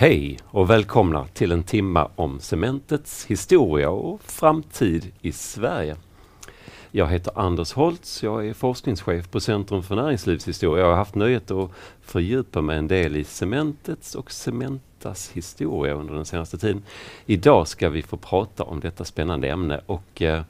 [0.00, 5.96] Hej och välkomna till en timma om cementets historia och framtid i Sverige.
[6.90, 10.84] Jag heter Anders Holtz, jag är forskningschef på Centrum för näringslivshistoria.
[10.84, 11.70] Jag har haft nöjet att
[12.02, 16.82] fördjupa mig en del i cementets och Cementas historia under den senaste tiden.
[17.26, 20.42] Idag ska vi få prata om detta spännande ämne och eh,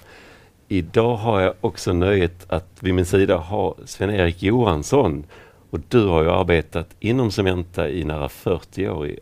[0.68, 5.24] idag har jag också nöjet att vid min sida ha Sven-Erik Johansson.
[5.70, 9.18] Och du har ju arbetat inom Cementa i nära 40 år i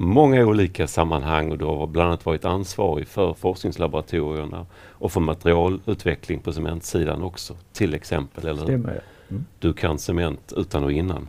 [0.00, 6.40] många olika sammanhang och du har bland annat varit ansvarig för forskningslaboratorierna och för materialutveckling
[6.40, 8.46] på cementsidan också, till exempel.
[8.46, 9.00] Eller Stämmer.
[9.30, 9.44] Mm.
[9.58, 11.28] Du kan cement utan och innan.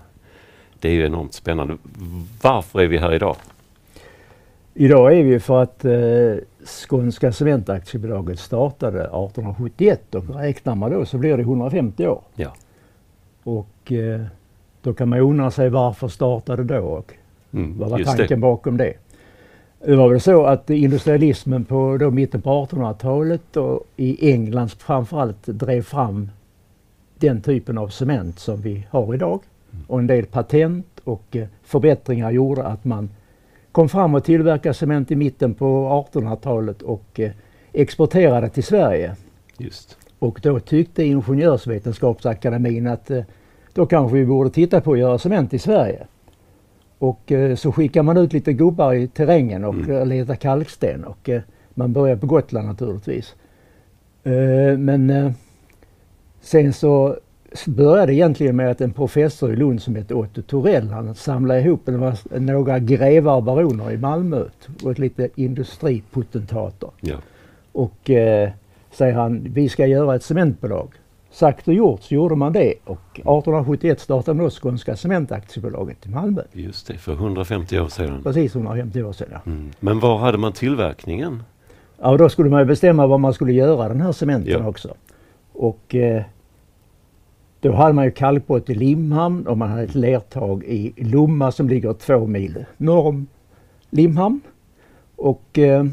[0.80, 1.78] Det är ju enormt spännande.
[2.42, 3.36] Varför är vi här idag?
[4.74, 11.18] Idag är vi för att eh, Skånska Cementaktiebolaget startade 1871 och räknar man då så
[11.18, 12.22] blir det 150 år.
[12.36, 12.56] Ja.
[13.44, 14.22] Och eh,
[14.82, 17.14] då kan man undra sig varför startade då och
[17.54, 18.36] Mm, vad var tanken det.
[18.36, 18.94] bakom det?
[19.86, 25.46] Det var väl så att industrialismen på då mitten på 1800-talet och i England framförallt
[25.46, 26.30] drev fram
[27.20, 29.40] den typen av cement som vi har idag.
[29.88, 33.10] Och en del patent och eh, förbättringar gjorde att man
[33.72, 37.32] kom fram och tillverkade cement i mitten på 1800-talet och eh,
[37.74, 39.16] exporterade till Sverige.
[39.58, 39.98] Just.
[40.20, 43.24] Och då tyckte Ingenjörsvetenskapsakademin att eh,
[43.74, 46.08] då kanske vi borde titta på att göra cement i Sverige.
[47.02, 49.92] Och eh, så skickar man ut lite gubbar i terrängen och Mm.
[49.92, 50.08] mm.
[50.08, 51.42] letar kalksten och eh,
[51.74, 53.36] man börjar på Gotland naturligtvis.
[54.24, 55.32] Eh, men eh,
[56.42, 57.16] sen så
[57.68, 61.60] började det egentligen med att en professor i Lund som hette Otto Torell, han samlade
[61.62, 61.82] ihop
[62.30, 64.44] några grevar och baroner i Malmö
[64.84, 66.90] och lite industripotentater.
[67.00, 67.16] Ja.
[67.72, 68.50] Och eh,
[68.92, 70.90] säger han, vi ska göra ett cementbolag.
[71.32, 76.10] Sagt och gjort så gjorde man det och 1871 startade man då Skånska Cementaktiebolaget i
[76.10, 76.42] Malmö.
[76.54, 78.24] Just det, för 150 år sedan.
[78.24, 79.40] Precis 150 år sedan.
[79.46, 79.72] Mm.
[79.80, 81.44] Men var hade man tillverkningen?
[82.02, 84.68] Ja, då skulle man bestämma vad man skulle göra den här cementen Ja.
[84.68, 84.94] också.
[85.54, 86.24] Och eh,
[87.60, 91.70] då hade man ju kalkbrott i Limhamn och man hade ett lertag i Lomma som
[91.70, 93.28] ligger två mil norr om
[93.90, 94.42] Limhamn.
[95.16, 95.86] Och eh,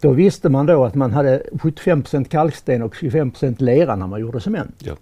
[0.00, 4.40] då visste man då att man hade 75% kalksten och 25% lera när man gjorde
[4.40, 4.74] cement.
[4.78, 4.94] Ja.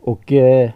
[0.00, 0.70] Och eh,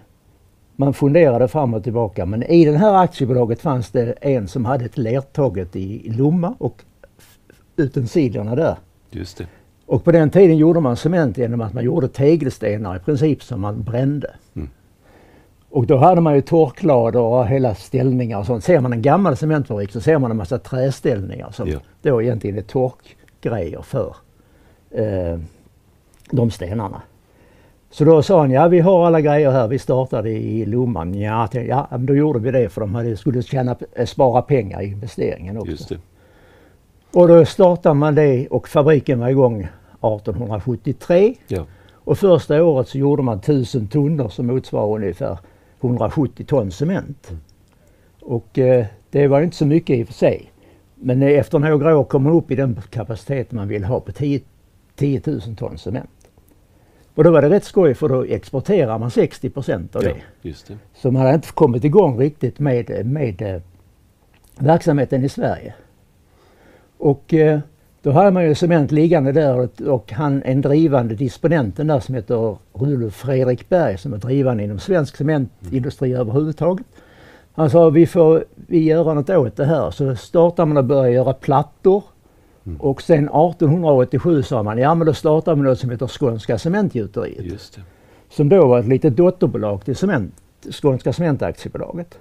[0.76, 2.26] man funderade fram och tillbaka.
[2.26, 6.84] Men i det här aktiebolaget fanns det en som hade ett lertaget i Lomma och
[7.76, 8.76] utensidorna där.
[9.10, 9.46] Just det.
[9.86, 13.60] Och på den tiden gjorde man cement genom att man gjorde tegelstenar i princip som
[13.60, 14.34] man brände.
[14.56, 14.68] Mm.
[15.70, 18.64] Och då hade man ju torklador och hela ställningar och sånt.
[18.64, 21.78] Ser man en gammal cementfabrik så ser man en massa träställningar som Ja.
[22.02, 22.62] då egentligen är
[23.46, 24.16] torkgrejer för
[24.90, 25.38] eh,
[26.30, 27.02] de stenarna.
[27.90, 31.06] Så då sa han, ja vi har alla grejer här, vi startade i Lomma.
[31.06, 34.42] Ja, tänkte, ja men då gjorde vi det för de hade, skulle tjäna, eh, spara
[34.42, 35.70] pengar i investeringen också.
[35.70, 35.98] Just det.
[37.12, 41.34] Och då startade man det och fabriken var igång 1873.
[41.48, 41.66] Ja.
[41.94, 45.38] Och första året så gjorde man 1000 tunnor som motsvarar ungefär
[45.80, 47.32] 170 ton cement.
[48.22, 50.52] Och eh, det var inte så mycket i och för sig.
[51.00, 54.40] Men efter några år kom man upp i den kapacitet man vill ha på 10,
[54.94, 56.10] 10 000 ton cement.
[57.14, 60.08] Och då var det rätt skoj för då exporterar man 60 procent av ja.
[60.08, 60.48] det.
[60.48, 60.76] Just det.
[60.94, 63.62] Så man hade inte kommit igång riktigt med, med eh,
[64.58, 65.74] verksamheten i Sverige.
[66.98, 67.60] Och eh,
[68.02, 72.56] då hade man ju cement liggande där och, han, en drivande disponenten där som heter
[72.72, 76.86] Rudolf Fredrik Berg som är drivande inom svensk cementindustri överhuvudtaget.
[77.56, 79.91] Han sa vi får vi göra något åt det här.
[79.91, 82.05] Så startade man och började göra plattor.
[82.67, 82.81] Mm.
[82.81, 87.72] Och sen 1887 sa man ja men då startar man något som heter Skånska Cementgjuteriet.
[87.75, 87.83] Det.
[88.31, 90.34] Som då var ett litet dotterbolag till cement,
[90.83, 92.19] Skånska Cementaktiebolaget.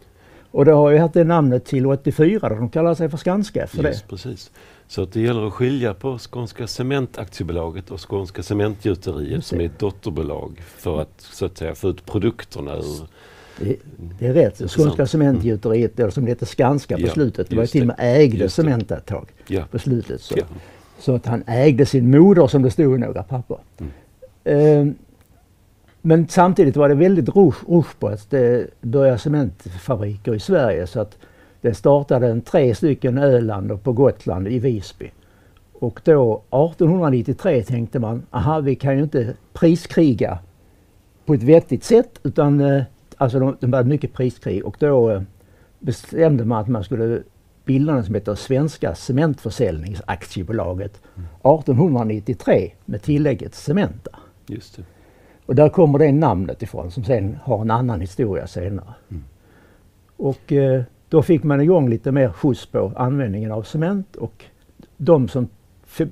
[0.51, 3.63] Och det har ju haft det namnet till 84 då de kallar sig för Skanska
[3.63, 3.89] efter det.
[3.89, 4.51] Just precis.
[4.87, 9.63] Så att det gäller att skilja på Skånska Cementaktiebolaget och Skånska Cementgjuteriet som det.
[9.63, 13.07] är ett dotterbolag för att så att säga få ut produkterna ur...
[13.59, 13.75] Det,
[14.19, 14.57] det är rätt.
[14.57, 15.09] Skånska Intressant.
[15.09, 17.49] Cementgjuteriet, eller som det heter Skanska på Ja, slutet.
[17.49, 18.03] Det var till och det.
[18.03, 18.49] med ägde det.
[18.49, 19.63] Cementa ett tag Ja.
[19.71, 20.21] på slutet.
[20.21, 20.35] Så.
[20.37, 20.43] ja.
[20.99, 23.57] så att han ägde sin moder som det stod i några papper.
[23.77, 24.89] Mm.
[24.89, 24.93] Eh,
[26.01, 30.87] men samtidigt var det väldigt rusch, rusch på att det började cementfabriker i Sverige.
[30.87, 31.17] Så att
[31.61, 35.11] det startade en tre stycken Öland och på Gotland i Visby.
[35.73, 40.39] Och då 1893 tänkte man, aha vi kan ju inte priskriga
[41.25, 42.83] på ett vettigt sätt utan eh,
[43.17, 45.21] alltså de, de hade mycket priskrig och då eh,
[45.79, 47.23] bestämde man att man skulle
[47.65, 54.11] bilda något som heter Svenska Cementförsäljningsaktiebolaget 1893 med tillägget Cementa.
[54.47, 54.83] Just det.
[55.45, 58.93] Och där kommer det namnet ifrån som sen har en annan historia senare.
[59.09, 59.23] Mm.
[60.17, 64.45] Och eh, då fick man igång lite mer skjuts på användningen av cement och
[64.97, 65.47] de som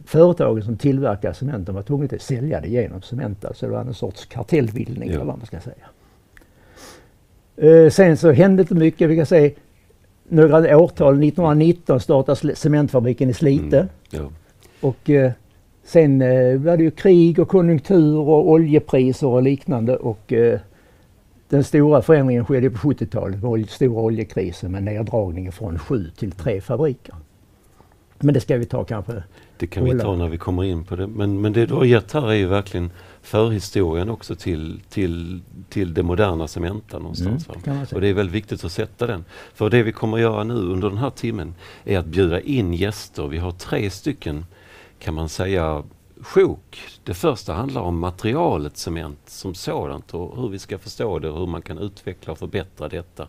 [0.06, 3.46] företagen som tillverkar cementen var tvungna att sälja det genom cement.
[3.46, 5.16] Alltså det var en sorts kartellbildning ja.
[5.16, 5.86] eller vad man ska säga.
[7.58, 9.10] Eh, sen så hände inte mycket.
[9.10, 9.52] Vi kan säga
[10.30, 11.14] några årtal.
[11.14, 13.78] 1919 startades cementfabriken i Slite.
[13.78, 13.90] Mm.
[14.10, 14.32] Ja.
[14.82, 15.32] Och eh,
[15.84, 19.98] sen eh, var det ju krig och konjunktur och oljepriser och liknande.
[19.98, 20.34] Och
[21.50, 23.70] den stora förändringen skedde på 70-talet.
[23.70, 27.16] Stora oljekrisen med neddragningen från sju till tre fabriker.
[28.24, 29.24] Men det ska vi ta kanske.
[29.58, 31.08] Det kan vi ta när vi kommer in på det.
[31.08, 32.92] Men, men det du har gett här är ju verkligen
[33.22, 37.48] förhistorien också till, till, till det moderna Cementa någonstans.
[37.66, 39.26] Mm, och det är väldigt viktigt att sätta den.
[39.54, 43.28] För det vi kommer göra nu under den här timmen är att bjuda in gäster.
[43.28, 44.46] Vi har tre stycken
[45.00, 45.84] kan man säga
[46.22, 46.82] sjok.
[47.04, 51.40] Det första handlar om materialet cement som sådant och hur vi ska förstå det och
[51.40, 53.28] hur man kan utveckla och förbättra detta.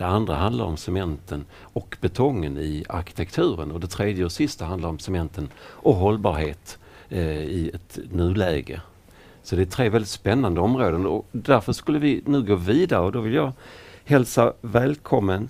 [0.00, 4.88] Det andra handlar om cementen och betongen i arkitekturen och det tredje och sista handlar
[4.88, 8.80] om cementen och hållbarhet eh, i ett nuläge.
[9.42, 13.12] Så det är tre väldigt spännande områden och därför skulle vi nu gå vidare och
[13.12, 13.52] då vill jag
[14.04, 15.48] hälsa välkommen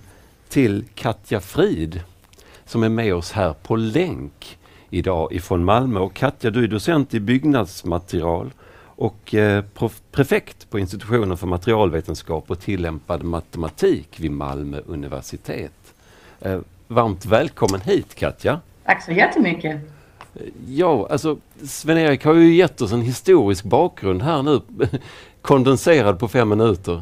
[0.49, 2.01] till Katja Frid
[2.65, 4.57] som är med oss här på länk
[4.89, 5.99] idag ifrån Malmö.
[5.99, 8.51] Och Katja, du är docent i byggnadsmaterial
[9.01, 9.63] och eh,
[10.11, 15.93] prefekt på institutionen för materialvetenskap och tillämpad matematik vid Malmö universitet.
[16.41, 18.59] Eh, varmt välkommen hit Katja!
[18.85, 19.81] Tack så jättemycket!
[20.67, 24.61] Ja, alltså Sven-Erik har ju gett oss en historisk bakgrund här nu,
[25.41, 27.01] kondenserad på fem minuter.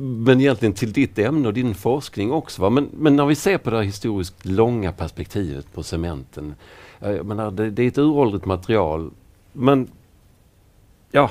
[0.00, 2.62] Men egentligen till ditt ämne och din forskning också.
[2.62, 2.70] Va?
[2.70, 6.54] Men, men när vi ser på det här historiskt långa perspektivet på cementen.
[6.98, 9.10] Jag menar, det, det är ett uråldrigt material.
[9.52, 9.88] Men
[11.16, 11.30] ja,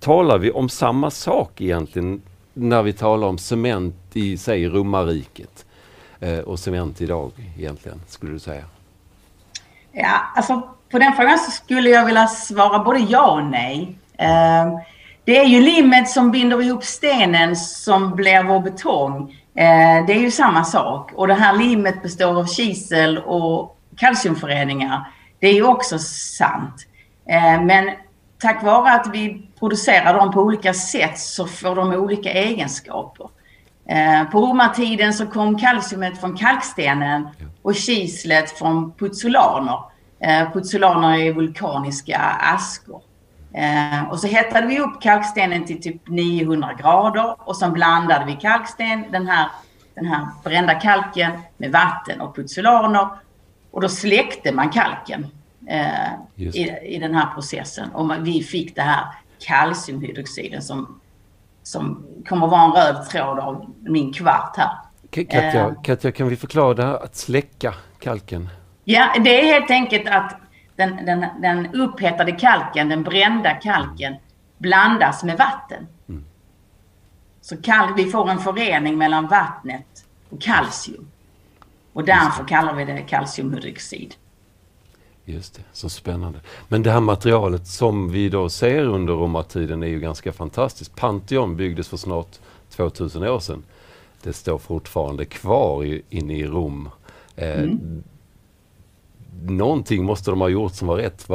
[0.00, 2.22] talar vi om samma sak egentligen
[2.54, 5.66] när vi talar om cement i, säg, romarriket
[6.20, 8.64] eh, och cement idag egentligen, skulle du säga?
[9.92, 13.98] Ja, alltså på den frågan så skulle jag vilja svara både ja och nej.
[14.18, 14.78] Eh,
[15.24, 19.30] det är ju limmet som binder ihop stenen som blir vår betong.
[19.54, 21.12] Eh, det är ju samma sak.
[21.14, 25.12] Och det här limmet består av kisel och kalciumföreningar.
[25.38, 26.86] Det är ju också sant.
[27.28, 27.90] Eh, men
[28.40, 33.28] tack vare att vi producerar dem på olika sätt så får de olika egenskaper.
[33.88, 37.28] Eh, på romartiden så kom kalciumet från kalkstenen
[37.62, 39.78] och kislet från puzzolaner.
[40.20, 43.02] Eh, puzzolaner är vulkaniska askor.
[44.10, 49.04] Och så hettade vi upp kalkstenen till typ 900 grader och så blandade vi kalksten,
[49.10, 49.48] den här,
[49.94, 53.08] den här brända kalken med vatten och puzzolaner
[53.70, 55.26] och då släckte man kalken
[55.68, 57.90] eh, i, i den här processen.
[57.90, 59.04] Och man, vi fick det här
[59.46, 61.00] kalciumhydroxiden som,
[61.62, 64.70] som kommer vara en röd tråd av min kvart här.
[65.10, 68.48] Katja, eh, Katja, kan vi förklara det här att släcka kalken?
[68.84, 70.36] Ja, det är helt enkelt att
[70.76, 74.16] den, den, den upphettade kalken, den brända kalken,
[74.58, 75.86] blandas med vatten.
[76.08, 76.24] Mm.
[77.40, 81.10] Så kal, vi får en förening mellan vattnet och kalcium.
[81.92, 84.14] Och därför kallar vi det kalciumhydroxid.
[85.28, 86.40] Just det, så spännande.
[86.68, 90.96] Men det här materialet som vi då ser under romartiden är ju ganska fantastiskt.
[90.96, 92.38] Pantheon byggdes för snart
[92.70, 93.62] 2000 år sedan.
[94.22, 96.88] Det står fortfarande kvar i, inne i Rom.
[97.36, 98.02] Eh, mm.
[99.42, 101.28] Någonting måste de ha gjort som var rätt.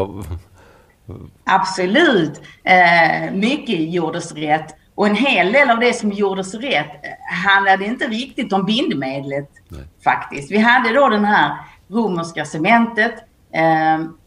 [1.44, 2.42] Absolut.
[2.64, 4.76] Eh, mycket gjordes rätt.
[4.96, 7.02] Och en hel del av det som gjordes rätt
[7.46, 9.84] handlade inte riktigt om bindmedlet Nej.
[10.04, 10.52] faktiskt.
[10.52, 11.58] Vi hade då den här
[11.88, 13.16] romerska cementet
[13.54, 14.18] Ehm,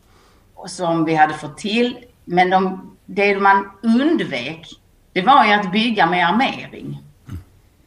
[0.67, 1.99] som vi hade fått till.
[2.25, 4.69] Men de, det man undvek,
[5.13, 7.03] det var ju att bygga med armering.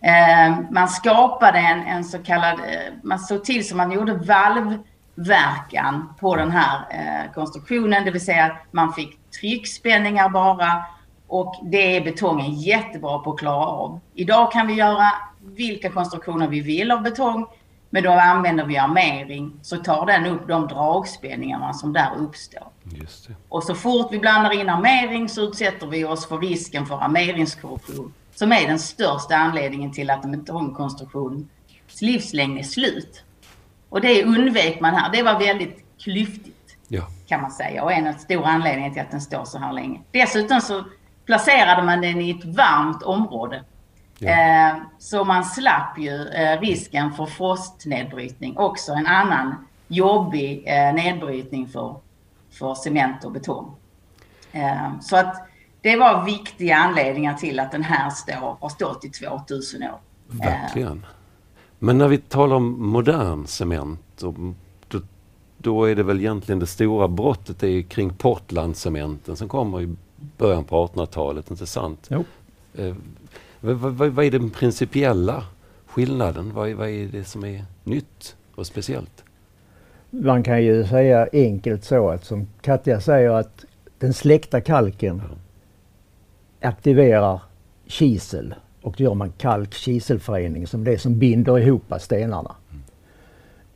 [0.02, 6.14] Eh, man skapade en, en så kallad, eh, man såg till så man gjorde valvverkan
[6.20, 10.84] på den här eh, konstruktionen, det vill säga att man fick tryckspänningar bara
[11.28, 14.00] och det är betongen jättebra på att klara av.
[14.14, 17.46] Idag kan vi göra vilka konstruktioner vi vill av betong,
[17.90, 22.68] men då använder vi armering så tar den upp de dragspänningarna som där uppstår.
[23.50, 28.14] Och så fort vi blandar in armering så utsätter vi oss för risken för armeringskorrosion
[28.36, 31.48] som är den största anledningen till att en betongkonstruktions
[32.02, 33.24] livslängd är slut.
[33.90, 35.12] Och det undvek man här.
[35.12, 37.04] Det var väldigt klyftigt ja.
[37.28, 40.02] kan man säga och en av stora anledningarna till att den står så här länge.
[40.12, 40.84] Dessutom så
[41.26, 43.64] placerade man den i ett varmt område.
[44.22, 48.58] Eh, så man slapp ju eh, risken för frostnedbrytning.
[48.58, 49.56] Också en annan
[49.88, 51.96] jobbig eh, nedbrytning för,
[52.52, 53.76] för cement och betong.
[55.02, 55.50] Så att
[55.82, 60.00] det var viktiga anledningar till att den här står, har stått i 2000 år.
[60.28, 61.06] Verkligen.
[61.80, 64.34] Men när vi talar om modern cement, då,
[65.58, 69.96] då är det väl egentligen det stora brottet är kring Portlandcementen som kommer i
[70.38, 72.10] början på 1800-talet, inte sant?
[72.10, 72.24] Jo.
[73.62, 75.44] Vad, är den principiella
[75.86, 76.52] skillnaden?
[76.54, 79.24] Vad, är det som är nytt och speciellt?
[80.10, 83.66] Man kan ju säga enkelt så att som Katja säger att
[83.98, 85.22] den släckta kalken
[86.62, 87.42] aktiverar
[87.88, 92.56] kisel och då gör man kalk-kiselförening som det som binder ihop stenarna.
[92.72, 92.84] Mm.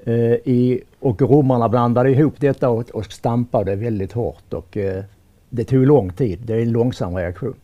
[0.07, 5.03] Uh, i, och romarna blandade ihop detta och, och stampade väldigt hårt och uh,
[5.49, 6.39] det tog lång tid.
[6.45, 7.55] Det är en långsam reaktion.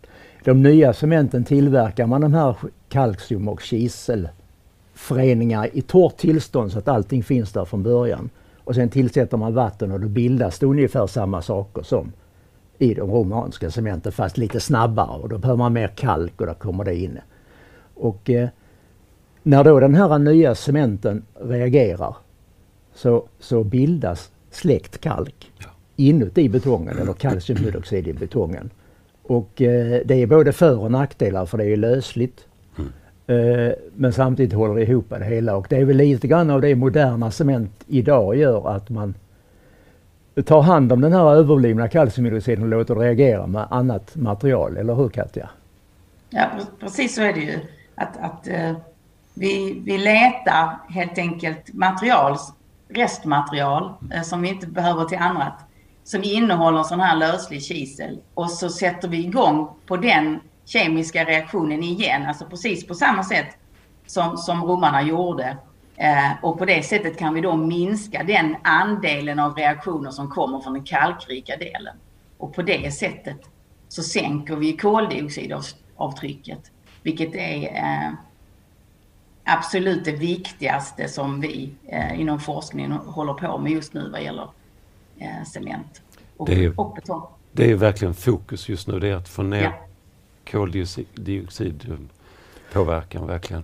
[0.44, 2.56] De nya cementen tillverkar man de här
[2.90, 8.30] kalcium och kiselföreningar i torrt tillstånd så att allting finns där från början.
[8.58, 12.12] Och sen tillsätter man vatten och då bildas det ungefär samma saker som
[12.78, 16.54] i de romanska cementen fast lite snabbare och då behöver man mer kalk och då
[16.54, 17.20] kommer det in.
[17.94, 18.50] Och eh,
[19.44, 22.16] när då den här nya cementen reagerar
[22.94, 25.52] så, så bildas släckt kalk
[25.96, 28.70] inuti betongen eller kalciumhydroxid i betongen.
[29.30, 32.48] Och eh, det är både för och nackdelar för det är lösligt.
[32.78, 32.92] Mm.
[33.68, 36.62] Eh, men samtidigt håller det ihop det hela och det är väl lite grann av
[36.62, 39.14] det moderna cement idag gör att man
[40.46, 44.96] tar hand om den här överblivna kalciumhydroxiden och låter det reagera med annat material, eller
[44.96, 45.50] hur Katja?
[46.30, 47.60] Ja, precis så är det ju.
[47.96, 48.78] Att, att uh,
[49.34, 52.38] vi, vi letar helt enkelt material,
[52.88, 55.54] restmaterial uh, som vi inte behöver till annat,
[56.10, 61.84] som innehåller sån här löslig kisel och så sätter vi igång på den kemiska reaktionen
[61.84, 63.58] igen, alltså precis på samma sätt
[64.06, 65.58] som, som romarna gjorde
[66.00, 70.60] Eh, och på det sättet kan vi då minska den andelen av reaktioner som kommer
[70.60, 71.96] från den kalkrika delen.
[72.38, 73.38] Och på det sättet
[73.88, 76.72] så sänker vi koldioxidavtrycket,
[77.04, 78.14] vilket är eh,
[79.44, 84.50] absolut det viktigaste som vi eh, inom forskningen håller på med just nu vad gäller
[85.20, 86.02] eh, cement
[86.38, 87.22] och, det är, och betong.
[87.52, 89.74] Det är verkligen fokus just nu, det är att få ner ja.
[90.52, 93.64] koldioxidpåverkan verkligen.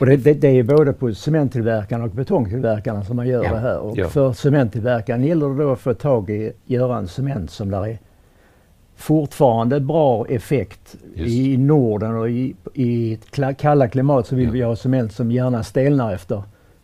[0.00, 3.52] Och det, det, det, är både på cementtillverkarna och betongtillverkarna som man gör ja.
[3.52, 3.78] det här.
[3.78, 4.08] Och ja.
[4.08, 7.98] för cementtillverkaren gäller det då att få tag i, göra en cement som där är
[8.96, 10.96] fortfarande bra effekt.
[11.14, 11.34] Just.
[11.34, 13.18] I Norden och i, i
[13.56, 14.52] kalla klimat så vill ja.
[14.52, 16.42] vi ha cement som gärna stelnar efter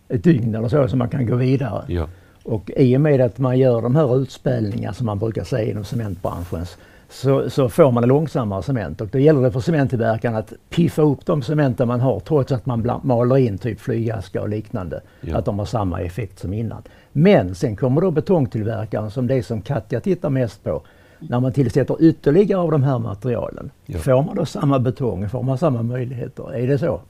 [0.08, 1.84] ett dygn eller så, så man kan gå vidare.
[1.88, 2.08] Ja.
[2.46, 5.84] Och i och med att man gör de här utspädningar som man brukar säga inom
[5.84, 6.66] cementbranschen
[7.08, 11.02] så, så får man en långsammare cement och då gäller det för cementtillverkaren att piffa
[11.02, 15.00] upp de cementer man har trots att man maler in typ flygaska och liknande.
[15.20, 15.36] Ja.
[15.36, 16.82] Att de har samma effekt som innan.
[17.12, 20.82] Men sen kommer då betongtillverkaren som det som Katja tittar mest på.
[21.18, 23.98] När man tillsätter ytterligare av de här materialen, ja.
[23.98, 25.28] får man då samma betong?
[25.28, 26.54] Får man samma möjligheter?
[26.54, 27.00] Är det så?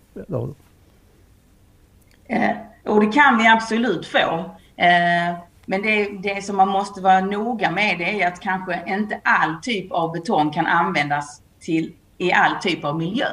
[2.26, 2.50] Eh,
[2.85, 4.50] och det kan vi absolut få.
[4.76, 9.21] Eh, men det, det som man måste vara noga med det är att kanske inte
[9.23, 13.28] all typ av betong kan användas till, i all typ av miljö.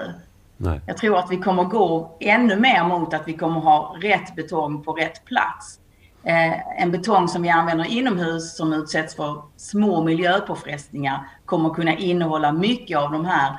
[0.57, 0.81] Nej.
[0.87, 4.83] Jag tror att vi kommer gå ännu mer mot att vi kommer ha rätt betong
[4.83, 5.79] på rätt plats.
[6.23, 12.51] Eh, en betong som vi använder inomhus som utsätts för små miljöpåfrestningar kommer kunna innehålla
[12.51, 13.57] mycket av de här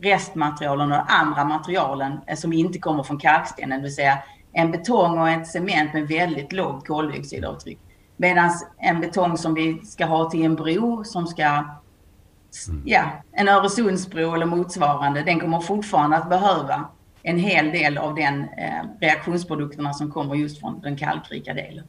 [0.00, 4.18] restmaterialen och andra materialen eh, som inte kommer från kalkstenen, det vill säga
[4.56, 7.78] en betong och ett cement med väldigt lågt koldioxidavtryck
[8.16, 12.82] Medan en betong som vi ska ha till en bro som ska, mm.
[12.84, 16.84] ja, en Öresundsbro eller motsvarande, den kommer fortfarande att behöva
[17.22, 21.84] en hel del av den eh, reaktionsprodukterna som kommer just från den kalkrika delen.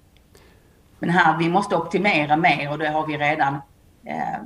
[0.99, 3.53] Men här, vi måste optimera mer och det har vi redan
[4.05, 4.41] eh,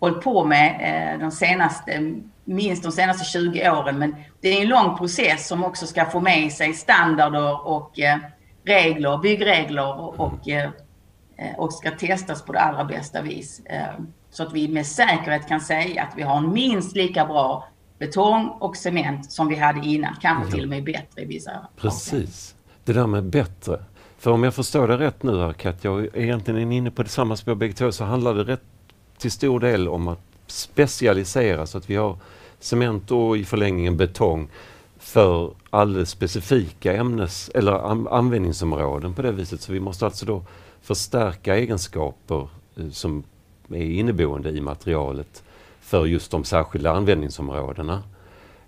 [0.00, 2.14] hållit på med eh, de senaste,
[2.46, 3.98] minst de senaste 20 åren.
[3.98, 8.18] Men det är en lång process som också ska få med sig standarder och eh,
[8.64, 10.70] regler, byggregler och, och eh,
[11.56, 13.60] och ska testas på det allra bästa vis.
[13.64, 14.00] Eh,
[14.30, 18.48] så att vi med säkerhet kan säga att vi har en minst lika bra betong
[18.48, 20.16] och cement som vi hade innan.
[20.20, 22.54] Kanske till och med bättre i vissa Precis.
[22.84, 23.78] Det där med bättre.
[24.18, 27.08] För om jag förstår det rätt nu här Katja, och egentligen är inne på det
[27.08, 28.64] samma spår bägge två, så handlar det rätt
[29.18, 32.16] till stor del om att specialisera så att vi har
[32.60, 34.48] cement och i förlängningen betong
[34.98, 37.72] för alldeles specifika ämnes eller
[38.14, 39.60] användningsområden på det viset.
[39.60, 40.42] Så vi måste alltså då
[40.82, 43.24] förstärka egenskaper eh, som
[43.70, 45.42] är inneboende i materialet
[45.80, 48.02] för just de särskilda användningsområdena.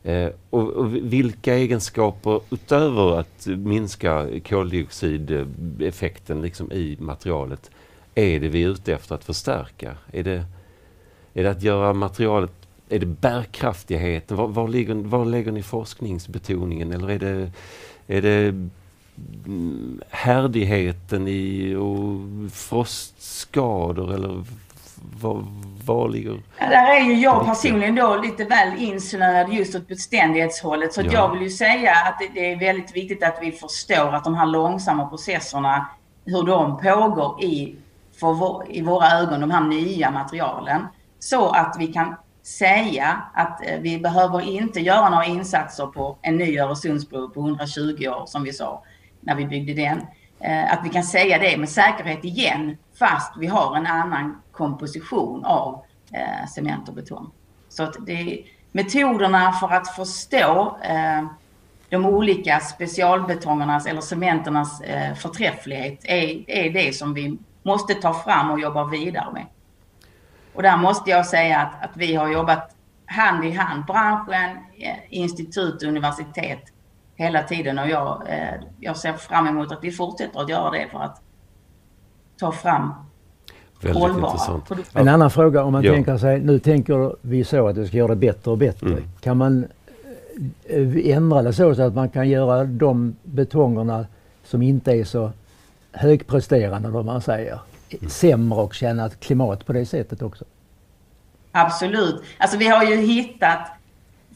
[0.03, 7.71] Eh, och, och, vilka egenskaper utöver att minska koldioxideffekten liksom i materialet
[8.15, 9.95] är det vi är ute efter att förstärka?
[10.13, 10.45] Är det,
[11.39, 12.53] är det att göra materialet,
[12.89, 14.37] är det bärkraftigheten?
[14.37, 17.51] Var, var, ligger, var lägger ni forskningsbetoningen eller är det
[18.07, 18.49] Är det
[19.47, 24.45] mm, härdigheten i och frostskador eller
[25.21, 25.47] vad,
[25.85, 26.43] vad ligger...
[26.59, 30.93] Ja, där är ju jag personligen då lite väl insnöad just åt beständighetshållet.
[30.93, 31.13] Så ja.
[31.13, 34.35] jag vill ju säga att det, det, är väldigt viktigt att vi förstår att de
[34.35, 35.87] här långsamma processerna,
[36.25, 37.77] hur de pågår i,
[38.21, 40.87] för, i våra ögon, de här nya materialen.
[41.19, 42.15] Så att vi kan
[42.49, 48.09] säga att eh, vi behöver inte göra några insatser på en ny Öresundsbro på 120
[48.09, 48.83] år som vi sa
[49.21, 50.07] när vi byggde den.
[50.41, 55.45] Eh, att vi kan säga det med säkerhet igen fast vi har en annan komposition
[55.45, 57.31] av eh, cement och betong.
[57.69, 58.41] Så att det är
[58.73, 60.77] metoderna för att förstå
[61.89, 64.83] de olika specialbetongernas eller cementernas
[65.17, 69.47] förträfflighet är, är det som vi måste ta fram och jobba vidare med.
[70.59, 72.75] Och där måste jag säga att, att vi har jobbat
[73.07, 76.59] hand i hand, branschen, eh, institut, universitet
[77.17, 80.89] hela tiden och jag, eh, jag ser fram emot att vi fortsätter att göra det
[80.91, 81.21] för att
[82.39, 82.93] ta fram
[83.81, 84.69] Väldigt hållbara intressant.
[84.69, 85.01] produkter.
[85.01, 85.93] En annan fråga om man ja.
[85.93, 88.87] tänker sig, nu tänker vi så att det ska göra det bättre och bättre.
[88.87, 89.03] Mm.
[89.21, 89.67] Kan man
[90.65, 94.07] eh, ändra det så, så att man kan göra de betongerna
[94.45, 95.31] som inte är så
[95.93, 97.59] högpresterande, om man säger,
[98.09, 100.45] sämre och tjäna klimat på det sättet också?
[101.53, 102.23] Absolut.
[102.39, 103.73] Alltså vi har ju hittat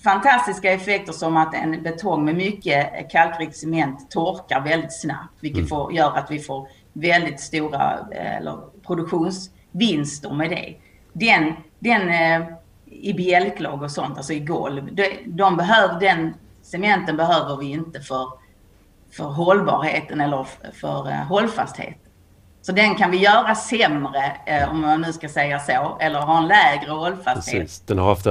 [0.04, 5.68] fantastiska effekter som att en betong med mycket kalkrikt cement torkar väldigt snabbt, vilket mm.
[5.68, 10.74] får, gör att vi får väldigt stora eller, produktionsvinster med det.
[11.12, 12.48] Den, den eh,
[12.84, 18.00] i bjälklag och sånt, alltså i golv, de, de behöver, den cementen behöver vi inte
[18.00, 18.28] för,
[19.10, 21.98] för hållbarheten eller för, för uh, hållfasthet.
[22.62, 26.38] Så den kan vi göra sämre, eh, om man nu ska säga så, eller ha
[26.38, 27.62] en lägre hållfasthet.
[27.62, 27.80] Precis.
[27.80, 28.26] Den har haft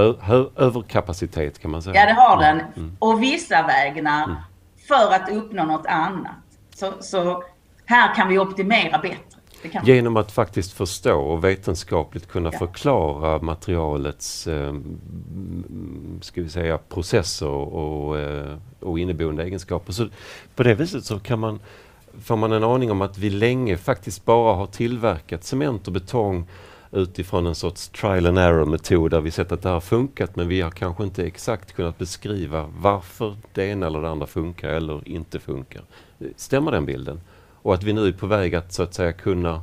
[0.55, 1.95] överkapacitet kan man säga.
[1.95, 2.61] Ja, det har den.
[2.75, 2.97] Mm.
[2.99, 4.35] Och vissa vägnar mm.
[4.87, 6.31] för att uppnå något annat.
[6.75, 7.43] Så, så
[7.85, 9.31] här kan vi optimera bättre.
[9.83, 12.59] Genom att faktiskt förstå och vetenskapligt kunna ja.
[12.59, 14.73] förklara materialets eh,
[16.21, 19.93] ska vi säga, processer och, eh, och inneboende egenskaper.
[19.93, 20.07] Så
[20.55, 21.59] på det viset så kan man
[22.23, 26.47] får man en aning om att vi länge faktiskt bara har tillverkat cement och betong
[26.91, 30.47] utifrån en sorts trial and error metod där vi sett att det har funkat men
[30.47, 35.07] vi har kanske inte exakt kunnat beskriva varför det ena eller det andra funkar eller
[35.07, 35.81] inte funkar.
[36.35, 37.21] Stämmer den bilden?
[37.61, 39.61] Och att vi nu är på väg att så att säga kunna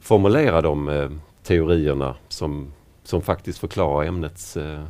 [0.00, 1.10] formulera de eh,
[1.42, 2.72] teorierna som,
[3.04, 4.84] som faktiskt förklarar ämnets eh,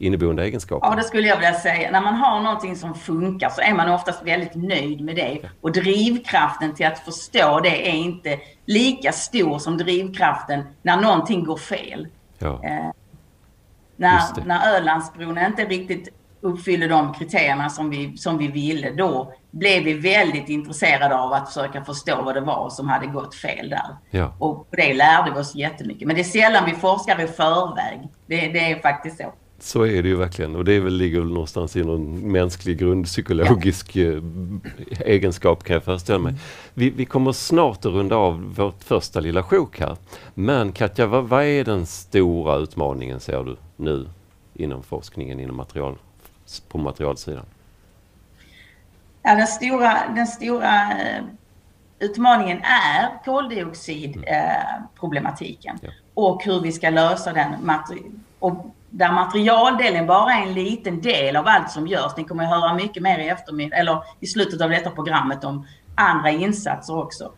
[0.00, 0.86] inneboende egenskaper?
[0.86, 1.90] Ja, det skulle jag vilja säga.
[1.90, 5.38] När man har någonting som funkar så är man oftast väldigt nöjd med det.
[5.60, 11.56] Och drivkraften till att förstå det är inte lika stor som drivkraften när någonting går
[11.56, 12.08] fel.
[12.38, 12.64] Ja.
[12.64, 12.90] Eh,
[13.96, 16.08] när, när Ölandsbron inte riktigt
[16.40, 21.48] uppfyllde de kriterierna som vi, som vi ville, då blev vi väldigt intresserade av att
[21.48, 23.96] försöka förstå vad det var som hade gått fel där.
[24.10, 24.34] Ja.
[24.38, 26.06] Och det lärde vi oss jättemycket.
[26.06, 28.08] Men det är sällan vi forskar i förväg.
[28.26, 29.32] Det, det är faktiskt så.
[29.62, 33.96] Så är det ju verkligen och det väl, ligger väl någonstans i någon mänsklig grundpsykologisk
[33.96, 34.12] ja.
[34.12, 34.22] Eh,
[35.00, 36.34] egenskap kan jag föreställa mig.
[36.74, 39.96] Vi, vi, kommer snart att runda av vårt första lilla sjok här.
[40.34, 44.08] Men Katja, vad, vad, är den stora utmaningen ser du nu
[44.54, 45.96] inom forskningen inom material,
[46.68, 47.44] på materialsidan?
[49.22, 51.22] Ja, den stora, den stora eh,
[51.98, 55.84] utmaningen är koldioxidproblematiken mm.
[55.84, 55.92] eh, ja.
[56.14, 57.70] och hur vi ska lösa den.
[58.38, 62.16] Och där materialdelen bara är en liten del av allt som görs.
[62.16, 65.66] Ni kommer att höra mycket mer i eftermiddag, eller i slutet av detta programmet om
[65.94, 67.32] andra insatser också.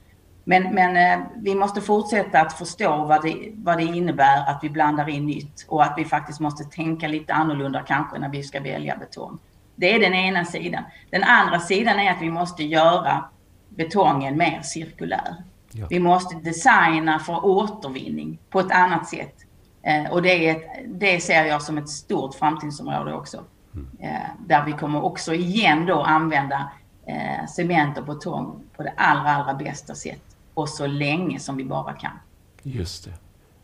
[0.45, 4.71] Men, men eh, vi måste fortsätta att förstå vad det, vad det innebär att vi
[4.71, 8.61] blandar in nytt och att vi faktiskt måste tänka lite annorlunda kanske när vi ska
[8.61, 9.39] välja betong.
[9.77, 10.85] Det är den ena sidan.
[11.11, 13.25] Den andra sidan är att vi måste göra
[13.69, 15.37] betongen mer cirkulär.
[15.73, 15.87] Ja.
[15.91, 19.35] Vi måste designa för återvinning på ett annat sätt.
[19.83, 23.45] Eh, och det, är ett, det ser jag som ett stort framtidsområde också.
[23.75, 23.89] Mm.
[24.01, 26.71] Eh, där vi kommer också igen då använda
[27.07, 31.65] eh, cement och betong på det allra, allra bästa sätt och så länge som vi
[31.65, 32.19] bara kan.
[32.63, 33.13] Just det.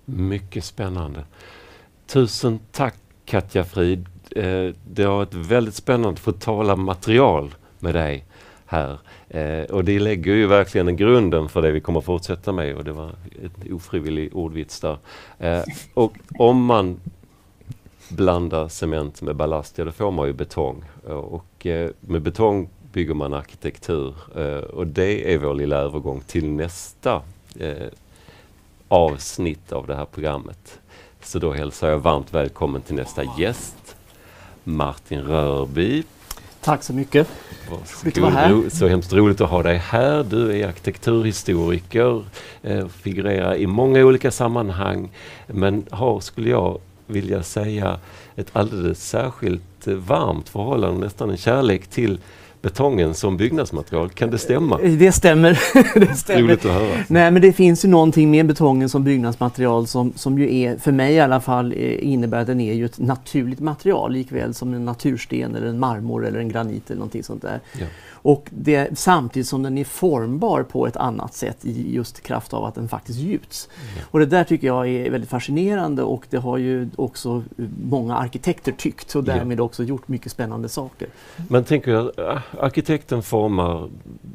[0.04, 1.24] Mycket spännande.
[2.06, 4.06] Tusen tack Katja Frid.
[4.84, 8.24] Det har varit väldigt spännande att få tala material med dig
[8.66, 8.98] här.
[9.30, 12.92] Eh, och det lägger ju verkligen grunden för det vi kommer fortsätta med och det
[12.92, 13.10] var
[13.44, 14.98] ett ofrivillig ordvits där.
[15.38, 15.62] Eh,
[15.94, 17.00] och om man
[18.08, 20.84] blandar cement med ballast, ja då får man ju betong.
[21.08, 26.20] Eh, och eh, med betong bygger man arkitektur eh, och det är vår lilla övergång
[26.26, 27.22] till nästa
[27.58, 27.86] eh,
[28.88, 30.80] avsnitt av det här programmet.
[31.22, 33.96] Så då hälsar jag varmt välkommen till nästa gäst,
[34.64, 36.04] Martin Rörby
[36.68, 37.28] Tack så mycket.
[37.70, 38.72] Varsågod.
[38.72, 40.24] Så hemskt roligt att ha dig här.
[40.24, 42.24] Du är arkitekturhistoriker,
[42.62, 45.10] eh, figurerar i många olika sammanhang
[45.46, 47.98] men har, skulle jag vilja säga,
[48.36, 52.18] ett alldeles särskilt eh, varmt förhållande, nästan en kärlek till
[52.62, 54.08] betongen som byggnadsmaterial.
[54.08, 54.80] Kan det stämma?
[54.80, 55.60] Eh, det stämmer.
[55.94, 56.42] det stämmer.
[56.42, 57.04] Roligt att höra.
[57.08, 60.92] Nej, men det finns ju någonting med betongen som byggnadsmaterial som, som ju är, för
[60.92, 64.74] mig i alla fall, eh, innebär att den är ju ett naturligt material likväl som
[64.74, 67.60] en natursten eller en marmor eller en granit eller någonting sånt där.
[67.80, 67.86] Ja.
[68.22, 72.64] Och det, samtidigt som den är formbar på ett annat sätt i just kraft av
[72.64, 73.68] att den faktiskt gjuts.
[73.92, 74.04] Mm.
[74.10, 77.42] Och det där tycker jag är väldigt fascinerande och det har ju också
[77.84, 81.08] många arkitekter tyckt och därmed också gjort mycket spännande saker.
[81.48, 83.88] Men tänker jag, äh, arkitekten formar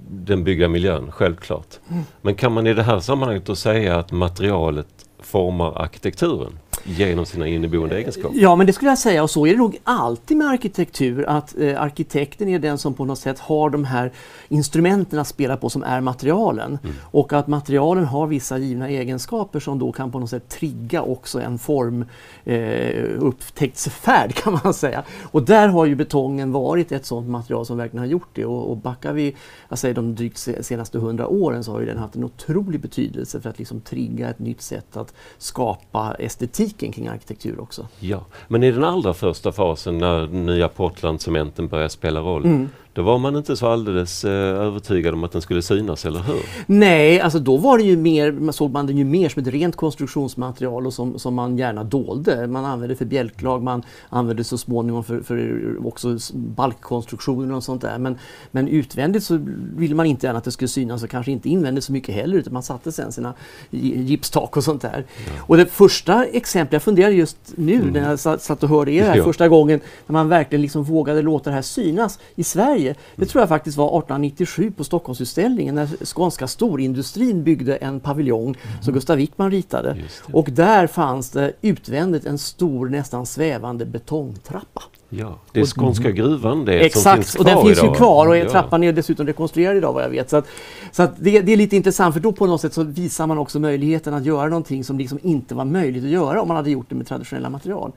[0.09, 1.79] den byggda miljön, självklart.
[1.91, 2.03] Mm.
[2.21, 4.87] Men kan man i det här sammanhanget då säga att materialet
[5.19, 6.59] formar arkitekturen?
[6.83, 8.39] Genom sina inneboende egenskaper.
[8.39, 11.57] Ja, men det skulle jag säga och så är det nog alltid med arkitektur att
[11.59, 14.11] eh, arkitekten är den som på något sätt har de här
[14.47, 16.95] instrumenten att spela på som är materialen mm.
[17.01, 21.41] och att materialen har vissa givna egenskaper som då kan på något sätt trigga också
[21.41, 22.05] en form
[22.43, 25.03] eh, upptäcktsfärd kan man säga.
[25.23, 28.71] Och där har ju betongen varit ett sådant material som verkligen har gjort det och,
[28.71, 29.35] och backar vi
[29.69, 33.41] jag säger, de drygt senaste hundra åren så har ju den haft en otrolig betydelse
[33.41, 37.87] för att liksom trigga ett nytt sätt att skapa estetik mystiken kring arkitektur också.
[37.99, 42.69] Ja, men i den allra första fasen när nya Portland-cementen började spela roll, mm.
[42.93, 46.41] Då var man inte så alldeles eh, övertygad om att den skulle synas, eller hur?
[46.65, 49.75] Nej, alltså då var det ju mer, såg man den ju mer som ett rent
[49.75, 52.47] konstruktionsmaterial och som, som man gärna dolde.
[52.47, 57.97] Man använde för bjälklag, man använde så småningom för, för också balkkonstruktioner och sånt där.
[57.97, 58.17] Men,
[58.51, 59.39] men utvändigt så
[59.75, 62.37] ville man inte gärna att det skulle synas och kanske inte invändigt så mycket heller
[62.37, 63.33] utan man satte sen sina
[63.71, 65.05] gipstak och sånt där.
[65.25, 65.43] Ja.
[65.47, 67.87] Och det första exemplet, jag funderade just nu mm.
[67.87, 69.23] när jag satt och hörde er här ja.
[69.23, 72.95] första gången, när man verkligen liksom vågade låta det här synas i Sverige Sverige.
[73.15, 78.81] Det tror jag faktiskt var 1897 på Stockholmsutställningen när skånska storindustrin byggde en paviljong mm.
[78.81, 79.97] som Gustav Wickman ritade.
[80.33, 84.81] Och där fanns det utvändigt en stor nästan svävande betongtrappa.
[85.09, 87.93] Ja, det är Skånska gruvan det Exakt, som finns kvar och den finns idag.
[87.93, 88.49] ju kvar och ja.
[88.49, 90.29] trappan är dessutom rekonstruerad idag vad jag vet.
[90.29, 90.47] Så, att,
[90.91, 93.37] så att det, det, är lite intressant för då på något sätt så visar man
[93.37, 96.71] också möjligheten att göra någonting som liksom inte var möjligt att göra om man hade
[96.71, 97.91] gjort det med traditionella material.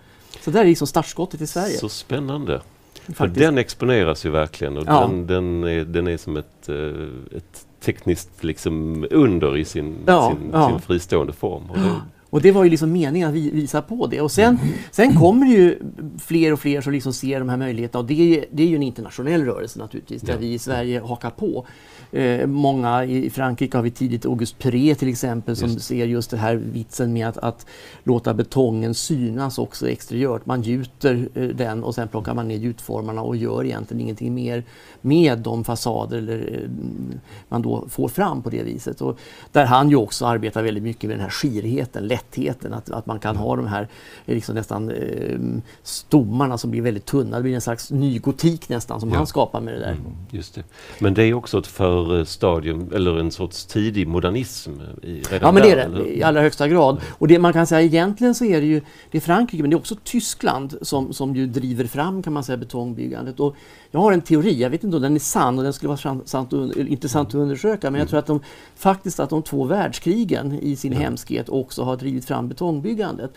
[0.45, 1.79] Så det är liksom startskottet i Sverige.
[1.79, 2.61] Så spännande.
[3.15, 5.01] För den exponeras ju verkligen och ja.
[5.01, 10.31] den, den, är, den är som ett, eh, ett tekniskt liksom under i sin, ja,
[10.31, 10.69] sin, ja.
[10.69, 11.71] sin fristående form.
[11.71, 14.21] Och det, och det var ju liksom meningen att vi visa på det.
[14.21, 14.59] Och sen,
[14.91, 15.79] sen kommer det ju
[16.19, 18.77] fler och fler som liksom ser de här möjligheterna och det är, det är ju
[18.77, 21.67] en internationell rörelse naturligtvis där vi i Sverige hakar på.
[22.13, 25.87] Eh, många i Frankrike har vi tidigt Auguste Perret till exempel som just.
[25.87, 27.67] ser just det här vitsen med att, att,
[28.05, 30.47] låta betongen synas också exteriört.
[30.47, 34.65] Man gjuter eh, den och sen plockar man ner gjutformarna och gör egentligen ingenting mer
[35.01, 36.71] med de fasader eller, eh,
[37.49, 39.01] man då får fram på det viset.
[39.01, 39.19] Och
[39.53, 43.19] där han ju också arbetar väldigt mycket med den här skirheten, lättheten, att, att man
[43.19, 43.89] kan ha de här
[44.27, 45.39] eh, liksom nästan eh,
[45.83, 47.37] stommarna som blir väldigt tunna.
[47.37, 49.17] Det blir en slags nygotik nästan som ja.
[49.17, 49.93] han skapar med det där.
[49.93, 50.63] Mm, just det.
[50.99, 54.71] Men det är också ett förstadium, eller en sorts tidig modernism
[55.03, 57.01] i, redan Ja men det är det, i allra högsta grad.
[57.19, 59.75] Och det man kan säga egentligen så är det ju det är Frankrike men det
[59.75, 63.41] är också Tyskland som, som ju driver fram kan man säga betongbyggandet.
[63.41, 63.57] Och
[63.97, 66.21] jag har en teori, jag vet inte om den är sann och den skulle vara
[66.25, 68.41] sant och, intressant att undersöka men jag tror att de
[68.75, 73.31] faktiskt att de två världskrigen i sin hemskhet också har drivit fram betongbyggandet.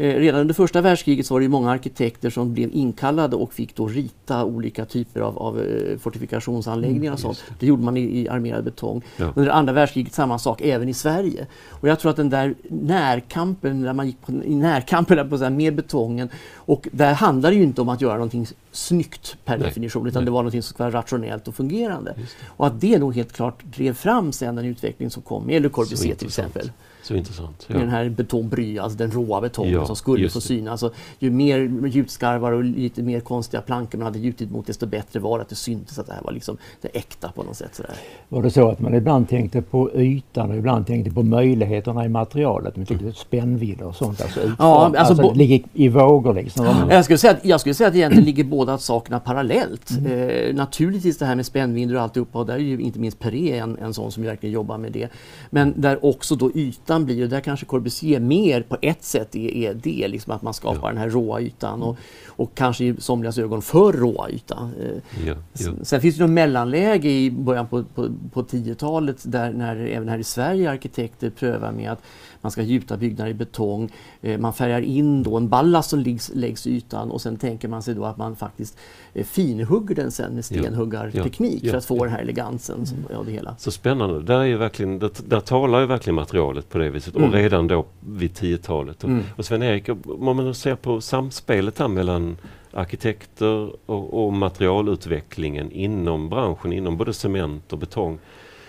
[0.00, 3.76] Eh, redan under första världskriget så var det många arkitekter som blev inkallade och fick
[3.76, 7.44] då rita olika typer av, av eh, fortifikationsanläggningar och mm, sånt.
[7.58, 9.02] Det gjorde man i, i armerad betong.
[9.16, 9.32] Ja.
[9.36, 11.46] Under andra världskriget samma sak, även i Sverige.
[11.68, 15.44] Och jag tror att den där närkampen, när man gick på, i närkampen på så
[15.44, 19.58] här, med betongen och där handlar det ju inte om att göra någonting snyggt per
[19.58, 19.68] Nej.
[19.68, 20.24] definition utan Nej.
[20.24, 22.14] det var någonting som skulle vara rationellt och fungerande.
[22.46, 25.68] Och att det nog helt klart drev fram sen den utveckling som kom med Le
[25.68, 26.70] Corbusier till exempel.
[27.08, 27.66] Så intressant.
[27.66, 27.78] Ja.
[27.78, 30.82] Den här betongbry, alltså den råa betongen ja, som skulle få synas.
[30.82, 35.20] Alltså, ju mer gjutskarvar och lite mer konstiga plankor man hade gjutit mot desto bättre
[35.20, 37.74] var det att det syntes att det här var liksom det äkta på något sätt.
[37.74, 37.94] Sådär.
[38.28, 42.08] Var det så att man ibland tänkte på ytan och ibland tänkte på möjligheterna i
[42.08, 42.76] materialet?
[42.76, 43.12] Man mm.
[43.12, 44.20] spännvidder och sånt.
[44.20, 46.66] Alltså, ja, alltså, alltså det ligger i vågor liksom.
[46.90, 49.90] Jag skulle, säga att, jag skulle säga att egentligen ligger båda sakerna parallellt.
[49.90, 50.28] Mm.
[50.30, 53.58] Eh, naturligtvis det här med spännvidder och alltihopa och där är ju inte minst Peré
[53.58, 55.08] en, en sån som verkligen jobbar med det.
[55.50, 59.36] Men där också då ytan ytan blir, och där kanske Corbusier mer på ett sätt
[59.36, 60.88] är, är det, liksom att man skapar ja.
[60.88, 64.70] den här råa ytan och, och kanske i somligas ögon för råa yta.
[64.80, 65.72] Eh, ja, ja.
[65.82, 70.18] Sen finns det något mellanläge i början på, på, på 10-talet där när även här
[70.18, 72.02] i Sverige arkitekter prövar med att
[72.40, 73.92] man ska gjuta byggnader i betong.
[74.22, 77.68] Eh, man färgar in då en ballast som läggs, läggs i ytan och sen tänker
[77.68, 78.78] man sig då att man faktiskt
[79.14, 82.04] eh, finhugger den sen med stenhuggarteknik ja, ja, för att få ja.
[82.04, 83.56] den här elegansen som, av det hela.
[83.58, 84.22] Så spännande.
[84.22, 87.28] Där, är verkligen, där, där talar ju verkligen materialet på det viset mm.
[87.28, 89.04] och redan då vid 10-talet.
[89.04, 89.24] Och, mm.
[89.36, 92.36] och Sven-Erik, om man ser på samspelet här mellan
[92.72, 98.18] arkitekter och, och materialutvecklingen inom branschen, inom både cement och betong.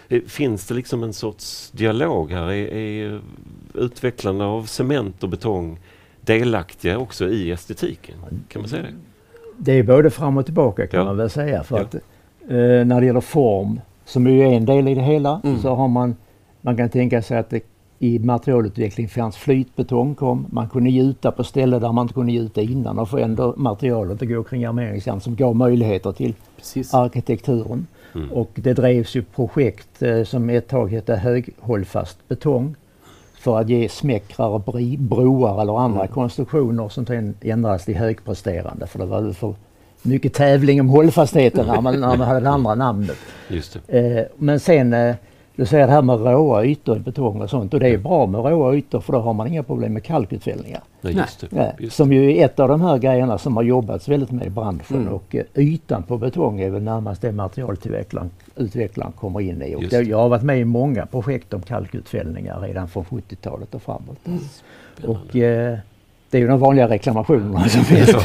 [0.10, 2.52] Eh, finns det liksom en sorts dialog här?
[2.52, 3.22] Är, är
[3.74, 5.80] utvecklarna av cement och betong
[6.22, 8.16] delaktiga också i estetiken?
[8.48, 8.94] Kan man säga det?
[9.58, 11.06] Det är både fram och tillbaka kan ja.
[11.06, 11.64] man väl säga.
[11.64, 11.84] För ja.
[11.84, 15.60] att, eh, när det gäller form, som är en del i det hela, mm.
[15.60, 16.16] så har man,
[16.62, 17.62] man kan tänka sig att det
[18.00, 20.46] i materialutveckling fanns flytbetong kom.
[20.50, 24.22] Man kunde gjuta på ställen där man inte kunde gjuta innan och få ändå materialet
[24.22, 26.94] att gå kring armeringsjärn som gav möjligheter till Precis.
[26.94, 27.88] arkitekturen.
[28.16, 28.32] Mm.
[28.32, 32.76] Och det drevs ju projekt eh, som ett tag hette höghållfast betong
[33.40, 34.62] för att ge smäckrare
[34.98, 36.14] broar eller andra mm.
[36.14, 39.56] konstruktioner som sen ändrades till högpresterande för det var för
[40.02, 43.18] mycket tävling om hållfastheten när man, när man hade det andra namnet.
[43.88, 45.16] Eh, men sen eh,
[45.60, 48.26] du säger det här med råa ytor i betong och sånt och det är bra
[48.26, 50.82] med råa ytor för då har man inga problem med kalkutfällningar.
[51.02, 54.08] Ja, just det, just som ju är ett av de här grejerna som har jobbats
[54.08, 55.14] väldigt med i branschen mm.
[55.14, 59.76] och uh, ytan på betong är väl närmast det materialutvecklaren utvecklaren kommer in i.
[59.76, 63.82] Och det, jag har varit med i många projekt om kalkutfällningar redan från 70-talet och
[63.82, 64.28] framåt.
[64.28, 64.40] Mm.
[65.04, 65.78] Och uh,
[66.30, 68.16] det är ju de vanliga reklamationerna som finns.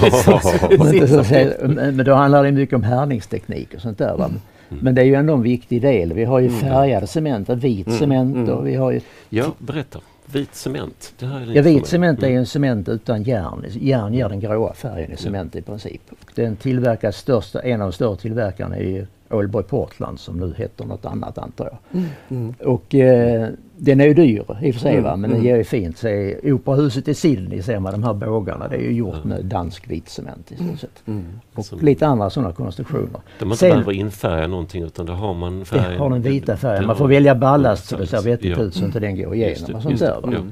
[1.97, 4.17] men då handlar det mycket om härningsteknik och sånt där.
[4.17, 4.31] Va?
[4.75, 4.85] Mm.
[4.85, 6.13] Men det är ju ändå en viktig del.
[6.13, 6.61] Vi har ju mm.
[6.61, 7.99] färgad cement, vit mm.
[7.99, 9.01] cement och vi har ju...
[9.29, 10.01] Ja, berätta.
[10.27, 11.15] Vit cement?
[11.19, 13.65] Det här är ja, vit cement är en cement utan järn.
[13.71, 16.03] Järn ger den gråa färgen i cement i princip.
[16.35, 21.05] Den tillverkas största, en av de större tillverkarna är Aalborg Portland som nu heter något
[21.05, 22.01] annat antar jag.
[22.01, 22.11] Mm.
[22.29, 22.55] Mm.
[22.65, 25.05] Och eh, den är ju dyr i och för sig mm.
[25.05, 25.17] va?
[25.17, 25.47] men den mm.
[25.47, 25.99] ger ju fint.
[25.99, 26.09] Så
[26.43, 28.69] Operahuset i Sydney ser man de här bågarna.
[28.69, 31.03] Det är ju gjort med dansk vitcement i stort sett.
[31.07, 31.25] Mm.
[31.55, 33.21] Och Som, lite andra sådana konstruktioner.
[33.39, 35.91] Där man inte Sen, behöver infärga någonting utan där har man färgen.
[35.91, 36.87] Det har den vita färgen.
[36.87, 39.75] Man får välja ballast så det ser vettigt ut så inte den går igenom.
[39.75, 40.45] Och sånt där.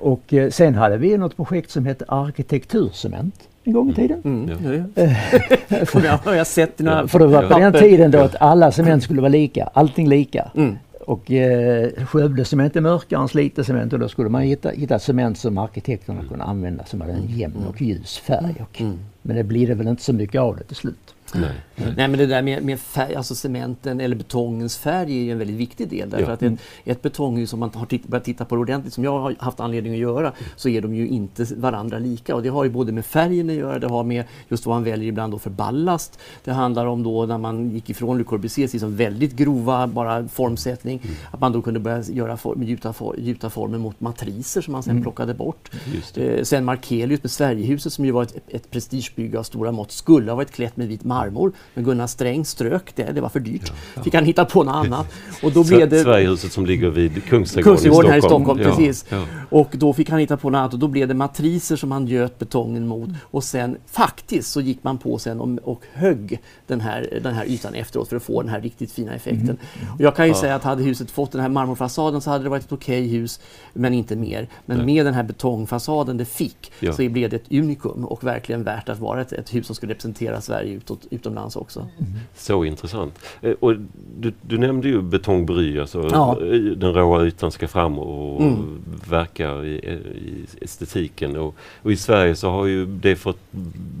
[0.00, 4.22] Och eh, sen hade vi något projekt som hette arkitekturcement en gång i tiden.
[4.24, 4.50] Mm.
[4.50, 4.84] Mm.
[5.86, 8.72] för, jag har jag sett några För det var på den tiden då att alla
[8.72, 10.50] cement skulle vara lika, allting lika.
[10.54, 10.76] Mm.
[11.06, 14.98] Och eh, Skövde cement är mörkare än Slite cement och då skulle man hitta, hitta
[14.98, 18.54] cement som arkitekterna kunde använda som hade en jämn och ljus färg.
[18.60, 18.98] Och, mm.
[19.22, 21.14] Men det blir det väl inte så mycket av det till slut.
[21.34, 21.50] Nej.
[21.76, 22.08] Nej.
[22.08, 25.56] men det där med, med färg, alltså cementen eller betongens färg är ju en väldigt
[25.56, 26.10] viktig del.
[26.10, 26.32] Därför ja.
[26.32, 29.18] att ett, ett betonghus, om man har titt, börjat titta på det ordentligt, som jag
[29.18, 32.34] har haft anledning att göra, så är de ju inte varandra lika.
[32.34, 34.84] Och det har ju både med färgen att göra, det har med just vad man
[34.84, 36.18] väljer ibland då för ballast.
[36.44, 41.00] Det handlar om då när man gick ifrån Le Corbusiers liksom väldigt grova bara formsättning,
[41.04, 41.16] mm.
[41.30, 44.90] att man då kunde börja göra form, gjuta, gjuta formen mot matriser som man sen
[44.90, 45.02] mm.
[45.02, 45.70] plockade bort.
[46.14, 50.30] Eh, sen Markelius med Sverigehuset som ju var ett, ett prestigebygge av stora mått, skulle
[50.30, 51.52] ha varit klätt med vit marmor.
[51.74, 53.72] Men Gunnar Sträng strök det, det var för dyrt.
[53.94, 55.06] Ja, Fick han hitta på något annat.
[55.42, 56.02] Och då blev det...
[56.02, 58.58] Sverigehuset som ligger vid Kungsträdgården, Kungsträdgården här i Stockholm.
[58.58, 59.04] Precis.
[59.50, 62.06] Och då fick han hitta på något annat och då blev det matriser som han
[62.06, 63.08] göt betongen mot.
[63.22, 67.46] Och sen faktiskt så gick man på sen och, och högg den här, den här
[67.46, 69.58] ytan efteråt för att få den här riktigt fina effekten.
[69.80, 69.94] Mm.
[69.94, 72.50] Och jag kan ju säga att hade huset fått den här marmorfasaden så hade det
[72.50, 73.40] varit ett okej okay hus,
[73.72, 74.48] men inte mer.
[74.66, 74.86] Men Nej.
[74.86, 78.98] med den här betongfasaden det fick så blev det ett unikum och verkligen värt att
[78.98, 81.80] vara ett, ett hus som skulle representera Sverige utåt, utomlands också.
[81.80, 82.12] Mm.
[82.36, 83.18] Så intressant.
[83.42, 83.74] Eh, och
[84.18, 86.38] du, du nämnde ju betongbry, alltså ja.
[86.76, 88.82] den råa ytan ska fram och mm.
[89.08, 91.36] verka i, i estetiken.
[91.36, 93.38] Och, och, i Sverige så har ju det fått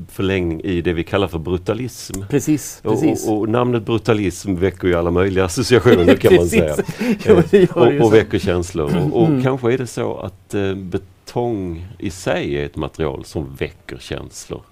[0.08, 2.22] förlängning i det vi kallar för brutalism.
[2.28, 3.28] Precis, precis.
[3.28, 6.76] Och, och, namnet brutalism väcker ju alla möjliga associationer kan man säga.
[7.26, 7.42] jo,
[7.74, 8.96] och, och väcker känslor.
[8.96, 9.42] Och, och mm.
[9.42, 14.62] kanske är det så att eh, betong i sig är ett material som väcker känslor.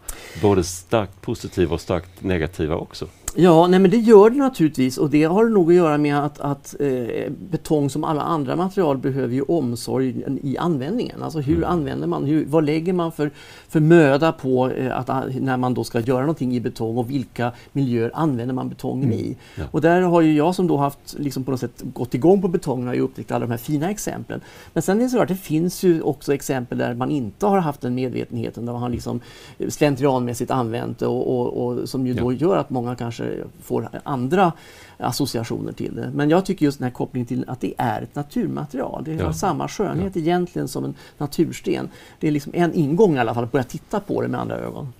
[0.42, 3.08] Både starkt positiva och starkt negativa också.
[3.36, 6.40] Ja, nej men det gör det naturligtvis och det har nog att göra med att,
[6.40, 11.22] att eh, betong som alla andra material behöver ju omsorg i användningen.
[11.22, 11.70] Alltså hur mm.
[11.70, 13.30] använder man, hur, vad lägger man för,
[13.68, 15.08] för möda på eh, att,
[15.40, 19.18] när man då ska göra någonting i betong och vilka miljöer använder man betongen mm.
[19.18, 19.36] i?
[19.54, 19.64] Ja.
[19.70, 22.48] Och där har ju jag som då haft liksom på något sätt gått igång på
[22.48, 24.40] betongen har ju upptäckt alla de här fina exemplen.
[24.72, 27.58] Men sen är det så att det finns ju också exempel där man inte har
[27.58, 29.20] haft den medvetenheten, där man har liksom
[29.68, 32.22] slentrianmässigt använt det och, och, och som ju ja.
[32.22, 34.52] då gör att många kanske kanske får andra
[34.96, 36.10] associationer till det.
[36.14, 39.04] Men jag tycker just den här kopplingen till att det är ett naturmaterial.
[39.04, 39.32] Det har ja.
[39.32, 40.22] samma skönhet ja.
[40.22, 41.88] egentligen som en natursten.
[42.20, 44.56] Det är liksom en ingång i alla fall, att börja titta på det med andra
[44.56, 44.92] ögon.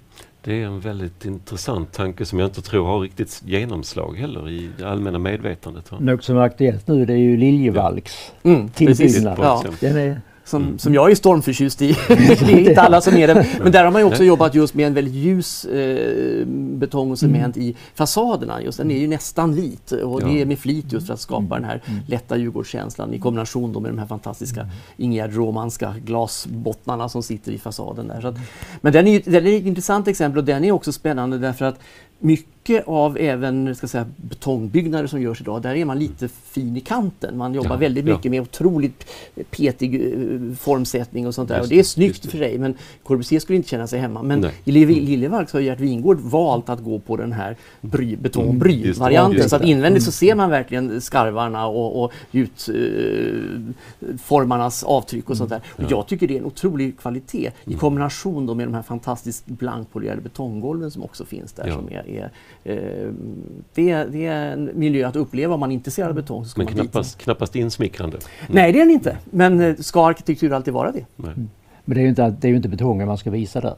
[0.42, 4.70] Det är en väldigt intressant tanke som jag inte tror har riktigt genomslag heller i
[4.78, 5.90] det allmänna medvetandet.
[6.00, 8.50] Något som är aktuellt nu det är ju Liljevalchs ja.
[8.50, 9.38] mm, tillbyggnad.
[9.38, 9.64] Ja.
[9.80, 10.78] Den är som, mm.
[10.78, 11.96] som jag är stormförtjust i.
[12.08, 13.46] det är inte alla som är det.
[13.62, 17.18] Men där har man ju också jobbat just med en väldigt ljus eh, betong och
[17.18, 17.68] cement mm.
[17.68, 18.62] i fasaderna.
[18.62, 20.26] Just den är ju nästan vit och ja.
[20.26, 22.00] det är med flit just för att skapa den här mm.
[22.08, 24.72] lätta Djurgårdskänslan i kombination med de här fantastiska mm.
[24.96, 28.26] Ingegerd Romanska glasbottnarna som sitter i fasaden där.
[28.26, 28.36] Att,
[28.80, 31.78] men den är, den är ett intressant exempel och den är också spännande därför att
[32.24, 36.80] mycket av även ska säga, betongbyggnader som görs idag, där är man lite fin i
[36.80, 37.38] kanten.
[37.38, 38.30] Man jobbar ja, väldigt mycket ja.
[38.30, 39.06] med otroligt
[39.50, 41.56] petig uh, formsättning och sånt där.
[41.56, 44.22] Just, och det är snyggt för sig, men Corbusier skulle inte känna sig hemma.
[44.22, 44.52] Men Nej.
[44.64, 49.36] i Liljevalchs har Gert Wingård valt att gå på den här bry, betongbry-varianten.
[49.36, 55.36] Mm, så att invändigt så ser man verkligen skarvarna och, och gjutformarnas uh, avtryck och
[55.36, 55.60] sånt där.
[55.76, 57.78] Och jag tycker det är en otrolig kvalitet i mm.
[57.78, 61.70] kombination med de här fantastiskt blankpolerade betonggolven som också finns där.
[61.70, 62.30] Som är, är,
[62.64, 63.12] eh,
[63.74, 66.44] det, är, det är en miljö att uppleva om man är intresserad av betong.
[66.56, 68.16] Men knappast, knappast insmickrande?
[68.16, 68.54] Mm.
[68.54, 69.18] Nej, det är den inte.
[69.24, 71.04] Men eh, ska arkitektur alltid vara det?
[71.18, 71.48] Mm.
[71.84, 73.74] Men det är ju inte, det är inte betongen man ska visa där.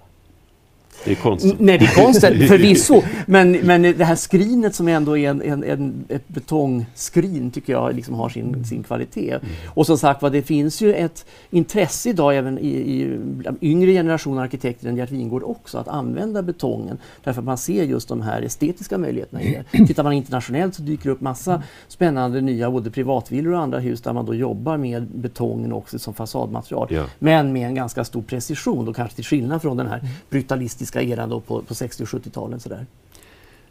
[1.04, 1.46] Det är konst.
[1.58, 3.02] Nej, det är konst förvisso.
[3.26, 7.94] Men, men det här skrinet som ändå är en, en, en, ett betongskrin tycker jag
[7.94, 9.30] liksom har sin, sin kvalitet.
[9.30, 9.46] Mm.
[9.66, 13.18] Och som sagt det finns ju ett intresse idag även i, i
[13.60, 16.98] yngre generationer arkitekter än Gert Wingård också att använda betongen.
[17.24, 19.86] Därför att man ser just de här estetiska möjligheterna i det.
[19.86, 24.02] Tittar man internationellt så dyker det upp massa spännande nya både privatvillor och andra hus
[24.02, 26.88] där man då jobbar med betongen också som fasadmaterial.
[26.90, 27.04] Ja.
[27.18, 31.02] Men med en ganska stor precision och kanske till skillnad från den här brutalistiska klassiska
[31.02, 32.60] eran då på, på 60 och 70-talen.
[32.60, 32.86] Sådär.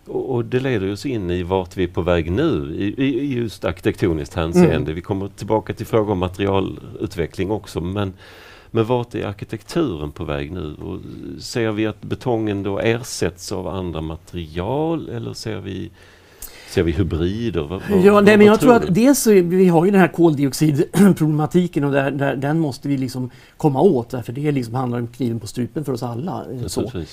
[0.08, 3.34] Och, och det leder oss in i vart vi är på väg nu i, i
[3.34, 4.76] just arkitektoniskt hänseende.
[4.76, 4.96] Mm.
[4.96, 7.82] Vi kommer tillbaka till frågor om materialutveckling också.
[7.82, 8.14] Men,
[8.72, 10.76] men vart är arkitekturen på väg nu?
[10.76, 11.00] Och
[11.42, 15.92] ser vi att betongen då ersätts av andra material eller ser vi
[16.70, 17.62] Ser vi hybrider?
[17.62, 20.08] Vad, vad, ja, nej, men jag tror att dels så, vi har ju den här
[20.08, 25.08] koldioxidproblematiken och där, där, den måste vi liksom komma åt därför det liksom handlar om
[25.08, 26.46] kniven på strupen för oss alla.
[26.68, 26.82] Så.
[26.82, 27.06] Mm.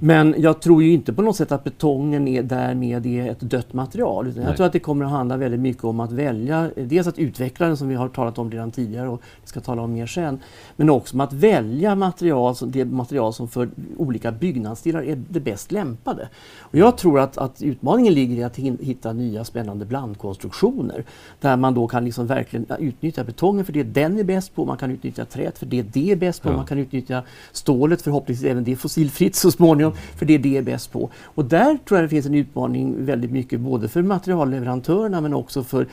[0.00, 3.72] Men jag tror ju inte på något sätt att betongen är därmed är ett dött
[3.72, 4.26] material.
[4.26, 7.18] Utan jag tror att det kommer att handla väldigt mycket om att välja, dels att
[7.18, 10.06] utveckla den som vi har talat om redan tidigare och vi ska tala om mer
[10.06, 10.40] sen.
[10.76, 15.72] Men också om att välja material, det material som för olika byggnadsstilar är det bäst
[15.72, 16.28] lämpade.
[16.58, 21.04] Och jag tror att, att utmaningen ligger i att hitta hitta nya spännande blandkonstruktioner.
[21.40, 24.76] Där man då kan liksom verkligen utnyttja betongen för det den är bäst på, man
[24.76, 26.56] kan utnyttja träet för det det är bäst på, ja.
[26.56, 30.92] man kan utnyttja stålet förhoppningsvis även det fossilfritt så småningom för det det är bäst
[30.92, 31.10] på.
[31.24, 35.64] Och där tror jag det finns en utmaning väldigt mycket både för materialleverantörerna men också
[35.64, 35.86] för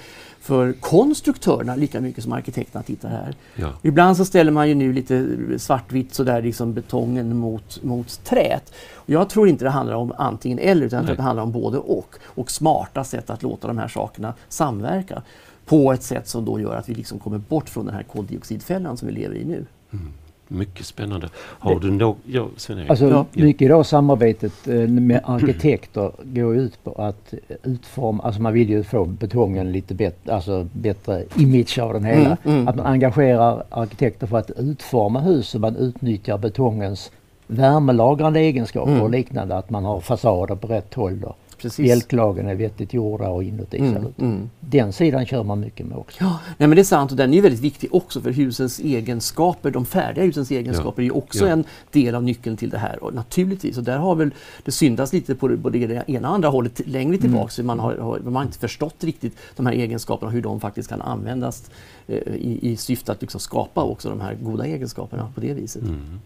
[0.44, 3.36] för konstruktörerna lika mycket som arkitekterna tittar här.
[3.56, 3.70] Ja.
[3.82, 5.28] Ibland så ställer man ju nu lite
[5.58, 8.74] svartvitt sådär liksom betongen mot, mot träet.
[9.06, 12.16] Jag tror inte det handlar om antingen eller utan att det handlar om både och.
[12.24, 15.22] Och smarta sätt att låta de här sakerna samverka
[15.66, 18.98] på ett sätt som då gör att vi liksom kommer bort från den här koldioxidfällan
[18.98, 19.66] som vi lever i nu.
[19.92, 20.14] Mm.
[20.54, 21.30] Mycket spännande.
[21.36, 22.18] Har du något...
[22.26, 22.48] Ja,
[22.88, 23.26] alltså, ja.
[23.34, 28.84] Mycket idag samarbetet eh, med arkitekter går ut på att utforma, alltså man vill ju
[28.84, 32.38] få betongen lite bättre, alltså bättre image av den hela.
[32.44, 32.68] Mm, mm.
[32.68, 37.12] Att man engagerar arkitekter för att utforma hus så man utnyttjar betongens
[37.48, 39.04] värmelagrande egenskaper mm.
[39.04, 39.56] och liknande.
[39.56, 41.24] Att man har fasader på rätt håll.
[41.24, 41.84] Och Precis.
[41.84, 43.78] Bjälklagen är vettigt gjorda och inuti.
[43.78, 44.50] Mm, mm.
[44.60, 46.18] Den sidan kör man mycket med också.
[46.20, 49.72] Ja, nej, men det är sant och den är väldigt viktig också för husens egenskaper.
[49.72, 51.08] De färdiga husens egenskaper ja.
[51.08, 51.52] är också ja.
[51.52, 53.04] en del av nyckeln till det här.
[53.04, 54.32] Och naturligtvis, och där har väl
[54.64, 57.60] det syndats lite på både det ena och andra hållet längre tillbaks.
[57.60, 57.68] Mm.
[57.68, 61.02] Man, har, har, man har inte förstått riktigt de här egenskaperna, hur de faktiskt kan
[61.02, 61.72] användas
[62.08, 65.84] eh, i, i syfte att liksom skapa också de här goda egenskaperna på det viset.
[65.84, 66.20] Mm.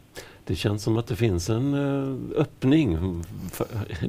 [0.48, 3.24] Det känns som att det finns en uh, öppning.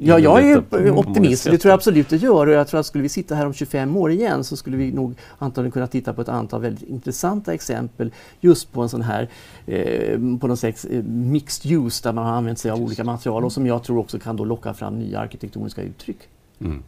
[0.01, 1.43] Ja, jag är optimist.
[1.43, 2.47] Det tror jag absolut det gör.
[2.47, 4.91] Och jag tror att skulle vi sitta här om 25 år igen så skulle vi
[4.91, 9.29] nog antagligen kunna titta på ett antal väldigt intressanta exempel just på en sån här
[9.65, 13.45] eh, på något sätt eh, mixed use där man har använt sig av olika material
[13.45, 16.19] och som jag tror också kan då locka fram nya arkitektoniska uttryck.
[16.59, 16.83] Mm.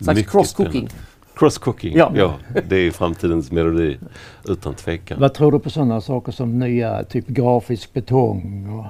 [0.00, 0.90] Slags cross-cooking.
[1.40, 2.12] Cross-cooking, ja.
[2.14, 2.34] ja.
[2.68, 3.98] Det är framtidens melodi
[4.48, 5.20] utan tvekan.
[5.20, 8.86] Vad tror du på sådana saker som nya, typ grafisk betong och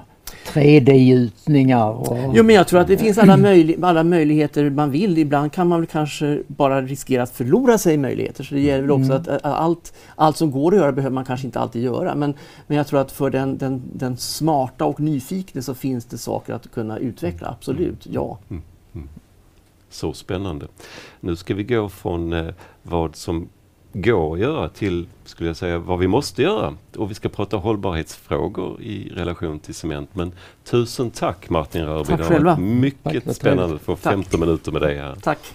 [0.52, 1.90] 3D-gjutningar?
[1.90, 2.34] Och...
[2.34, 5.18] Jo men jag tror att det finns alla, möjli alla möjligheter man vill.
[5.18, 8.44] Ibland kan man väl kanske bara riskera att förlora sig i möjligheter.
[8.44, 9.16] Så det gäller väl också mm.
[9.16, 12.14] att, att allt, allt som går att göra behöver man kanske inte alltid göra.
[12.14, 12.34] Men,
[12.66, 16.54] men jag tror att för den, den, den smarta och nyfikne så finns det saker
[16.54, 18.38] att kunna utveckla, absolut, ja.
[18.50, 18.62] Mm.
[18.94, 19.08] Mm.
[19.90, 20.66] Så spännande.
[21.20, 23.48] Nu ska vi gå från eh, vad som
[23.92, 26.74] går att göra till, skulle jag säga, vad vi måste göra.
[26.96, 30.10] Och vi ska prata hållbarhetsfrågor i relation till cement.
[30.12, 30.32] Men
[30.64, 32.08] tusen tack Martin Rörby.
[32.08, 35.16] Tack det har varit mycket tack, spännande att få 15 minuter med dig här.
[35.22, 35.54] Tack.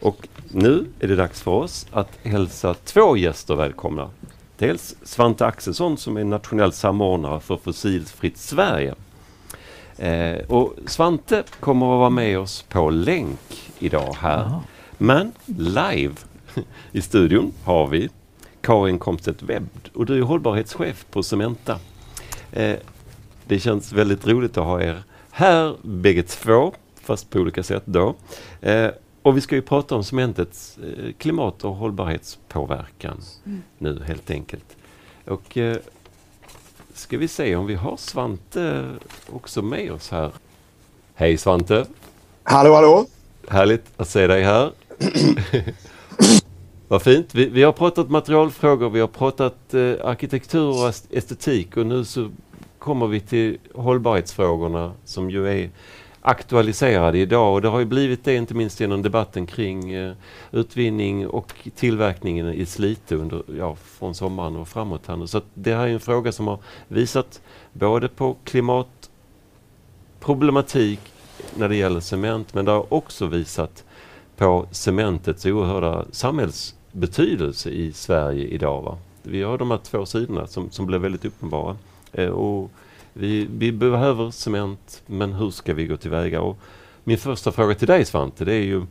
[0.00, 4.10] Och nu är det dags för oss att hälsa två gäster välkomna.
[4.58, 8.94] Dels Svante Axelsson som är nationell samordnare för Fossilfritt Sverige.
[9.98, 14.38] Eh, och Svante kommer att vara med oss på länk idag här.
[14.38, 14.62] Aha.
[14.98, 16.14] Men live
[16.92, 18.08] i studion har vi
[18.60, 21.78] Karin Komstedt Webb och du är hållbarhetschef på Cementa.
[22.52, 22.76] Eh,
[23.46, 28.14] det känns väldigt roligt att ha er här bägge två, fast på olika sätt då.
[28.60, 28.90] Eh,
[29.22, 33.62] och vi ska ju prata om cementets eh, klimat och hållbarhetspåverkan mm.
[33.78, 34.76] nu helt enkelt.
[35.24, 35.76] Och eh,
[36.96, 38.84] ska vi se om vi har Svante
[39.32, 40.30] också med oss här.
[41.14, 41.86] Hej Svante!
[42.42, 43.06] Hallå hallå!
[43.48, 44.72] Härligt att se dig här.
[46.88, 47.34] Vad fint.
[47.34, 52.30] Vi, vi, har pratat materialfrågor, vi har pratat eh, arkitektur och estetik och nu så
[52.78, 55.70] kommer vi till hållbarhetsfrågorna som ju är
[56.26, 60.12] aktualiserade idag och det har ju blivit det inte minst genom debatten kring eh,
[60.52, 65.26] utvinning och tillverkningen i Slite under, ja, från sommaren och framåt här nu.
[65.26, 66.58] Så det här är en fråga som har
[66.88, 67.40] visat
[67.72, 71.00] både på klimatproblematik
[71.56, 73.84] när det gäller cement men det har också visat
[74.36, 78.82] på cementets oerhörda samhällsbetydelse i Sverige idag.
[78.82, 78.98] Va?
[79.22, 81.76] Vi har de här två sidorna som, som blir väldigt uppenbara.
[82.12, 82.70] Eh, och
[83.18, 86.40] vi, vi, behöver cement, men hur ska vi gå tillväga?
[86.40, 86.58] Och
[87.04, 88.86] min första fråga till dig Svante, det är ju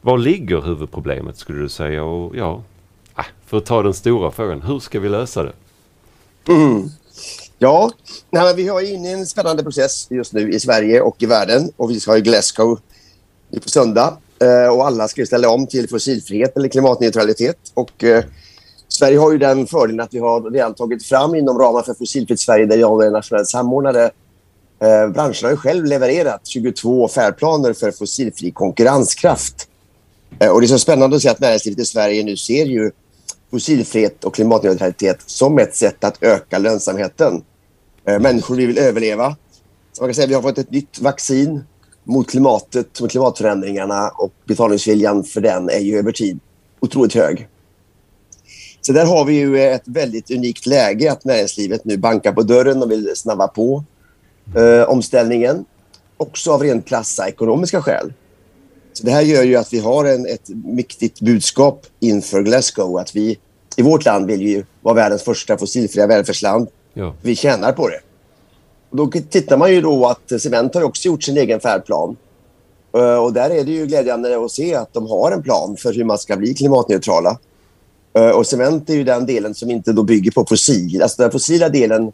[0.00, 2.04] var ligger huvudproblemet skulle du säga?
[2.04, 2.62] Och ja,
[3.14, 5.52] ah, för att ta den stora frågan, hur ska vi lösa det?
[6.48, 6.88] Mm.
[7.58, 7.90] Ja,
[8.30, 11.72] nej, vi har inne i en spännande process just nu i Sverige och i världen
[11.76, 12.80] och vi ska i Glasgow
[13.62, 17.56] på söndag eh, och alla ska ställa om till fossilfrihet eller klimatneutralitet.
[17.74, 18.24] Och, eh,
[18.92, 22.40] Sverige har ju den fördelen att vi har redan tagit fram inom ramen för Fossilfritt
[22.40, 24.10] Sverige där jag är nationell samordnare.
[24.82, 29.68] Eh, branschen har ju själv levererat 22 färdplaner för fossilfri konkurrenskraft.
[30.38, 32.90] Eh, och det är så spännande att se att näringslivet i Sverige nu ser ju
[33.50, 37.44] fossilfrihet och klimatneutralitet som ett sätt att öka lönsamheten.
[38.04, 39.36] Eh, människor vill överleva.
[39.92, 41.64] Så man kan säga att vi har fått ett nytt vaccin
[42.04, 46.40] mot klimatet, mot klimatförändringarna och betalningsviljan för den är ju över tid
[46.80, 47.48] otroligt hög.
[48.80, 52.82] Så där har vi ju ett väldigt unikt läge att näringslivet nu bankar på dörren
[52.82, 53.84] och vill snabba på
[54.56, 55.64] eh, omställningen.
[56.16, 58.12] Också av rent krassa ekonomiska skäl.
[58.92, 62.96] Så det här gör ju att vi har en, ett viktigt budskap inför Glasgow.
[62.96, 63.38] Att vi
[63.76, 66.68] i vårt land vill ju vara världens första fossilfria välfärdsland.
[66.94, 67.14] Ja.
[67.22, 68.00] Vi tjänar på det.
[68.90, 72.16] Då tittar man ju då att Cement har också gjort sin egen färdplan.
[72.96, 75.94] Eh, och där är det ju glädjande att se att de har en plan för
[75.94, 77.38] hur man ska bli klimatneutrala.
[78.14, 81.02] Eh, och cement är ju den delen som inte då bygger på fossil.
[81.02, 82.12] Alltså den fossila delen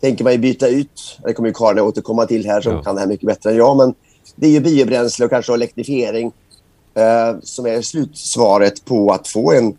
[0.00, 1.18] tänker man ju byta ut.
[1.24, 2.82] Det kommer ju Karin återkomma till här som ja.
[2.82, 3.76] kan det här mycket bättre än jag.
[3.76, 3.94] Men
[4.36, 6.32] det är ju biobränsle och kanske elektrifiering
[6.94, 9.78] eh, som är slutsvaret på att få en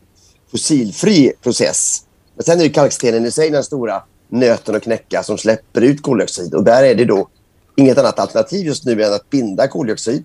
[0.51, 2.03] fossilfri process.
[2.36, 6.01] Men sen är ju kalkstenen i sig den stora nöten att knäcka som släpper ut
[6.01, 6.53] koldioxid.
[6.53, 7.28] Och där är det då
[7.76, 10.24] inget annat alternativ just nu än att binda koldioxid.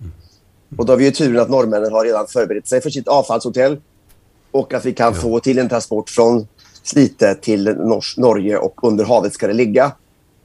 [0.77, 3.77] Och då har vi ju turen att norrmännen har redan förberett sig för sitt avfallshotell
[4.57, 5.21] och att vi kan ja.
[5.21, 6.47] få till en transport från
[6.83, 9.91] Slite till Nors Norge och under havet ska det ligga.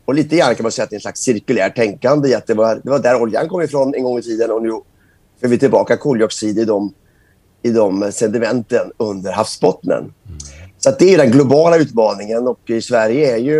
[0.04, 2.54] Och lite grann kan man säga att det är en slags cirkulärt tänkande att det
[2.54, 4.70] var, det var där oljan kom ifrån en gång i tiden och nu
[5.40, 6.94] får vi tillbaka koldioxid i de,
[7.62, 9.98] i de sedimenten under havsbottnen.
[9.98, 10.38] Mm.
[10.78, 13.58] Så det är den globala utmaningen och i Sverige är ju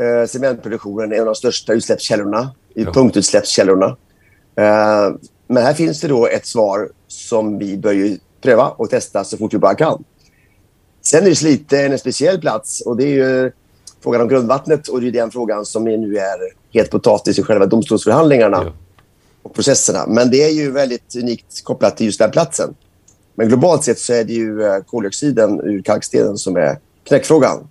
[0.00, 2.92] eh, cementproduktionen en av de största utsläppskällorna, ja.
[2.92, 3.86] punktutsläppskällorna.
[4.56, 5.14] Eh,
[5.46, 9.54] men här finns det då ett svar som vi bör pröva och testa så fort
[9.54, 10.04] vi bara kan.
[11.02, 13.52] Sen är Slite en speciell plats och det är ju
[14.00, 16.38] frågan om grundvattnet och det är den frågan som nu är
[16.72, 18.72] helt potatis i själva domstolsförhandlingarna ja.
[19.42, 20.04] och processerna.
[20.08, 22.74] Men det är ju väldigt unikt kopplat till just den platsen.
[23.34, 27.68] Men globalt sett så är det ju eh, koldioxiden ur kalkstenen som är knäckfrågan.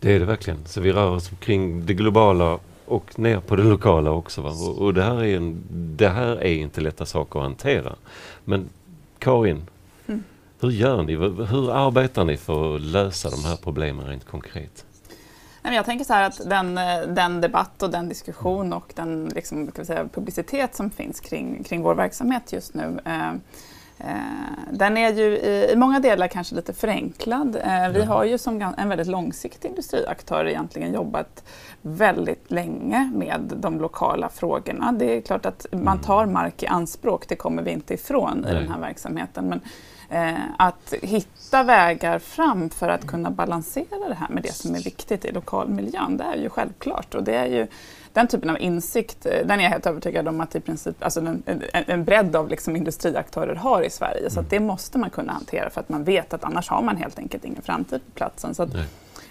[0.00, 0.58] Det är det verkligen.
[0.66, 4.40] Så vi rör oss kring det globala och ner på det lokala också.
[4.40, 4.50] Va?
[4.78, 7.94] Och, det, här är en, det här är inte lätta saker att hantera.
[8.44, 8.68] Men
[9.18, 9.66] Karin.
[10.62, 11.14] Hur gör ni?
[11.44, 14.84] Hur arbetar ni för att lösa de här problemen rent konkret?
[15.62, 16.74] Jag tänker så här att den,
[17.14, 21.94] den debatt och den diskussion och den liksom, säga, publicitet som finns kring, kring vår
[21.94, 23.32] verksamhet just nu eh,
[24.70, 27.56] den är ju i, många delar kanske lite förenklad.
[27.94, 31.44] Vi har ju som en väldigt långsiktig industriaktör egentligen jobbat
[31.82, 34.92] väldigt länge med de lokala frågorna.
[34.92, 35.98] Det är klart att man mm.
[35.98, 39.48] tar mark i anspråk, det kommer vi inte ifrån i den här verksamheten.
[39.48, 39.68] Men eh,
[40.56, 45.24] att hitta vägar fram för att kunna balansera det här med det som är viktigt
[45.24, 47.14] i lokalmiljön, det är ju självklart.
[47.14, 47.66] Och det är ju
[48.12, 51.20] den typen av insikt, eh, den är jag helt övertygad om att i princip, alltså
[51.20, 54.30] en, en, en bredd av liksom industriaktörer har i Sverige.
[54.30, 57.18] Så det måste man kunna hantera för att man vet att annars har man helt
[57.18, 58.54] enkelt ingen framtid på platsen.
[58.54, 58.70] Så att,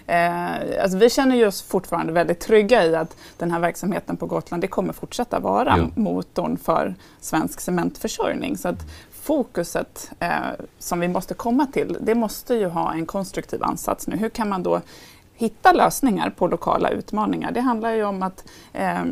[0.06, 4.62] Eh, alltså vi känner oss fortfarande väldigt trygga i att den här verksamheten på Gotland
[4.62, 5.88] det kommer fortsätta vara ja.
[5.94, 8.56] motorn för svensk cementförsörjning.
[8.56, 8.86] Så att
[9.22, 10.36] fokuset eh,
[10.78, 14.16] som vi måste komma till, det måste ju ha en konstruktiv ansats nu.
[14.16, 14.80] Hur kan man då
[15.34, 17.52] hitta lösningar på lokala utmaningar?
[17.52, 19.04] Det handlar ju om att eh,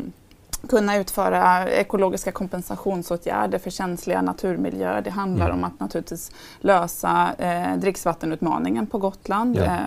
[0.69, 5.01] kunna utföra ekologiska kompensationsåtgärder för känsliga naturmiljöer.
[5.01, 5.57] Det handlar mm.
[5.57, 9.57] om att naturligtvis lösa eh, dricksvattenutmaningen på Gotland.
[9.57, 9.63] Ja.
[9.63, 9.79] Eh,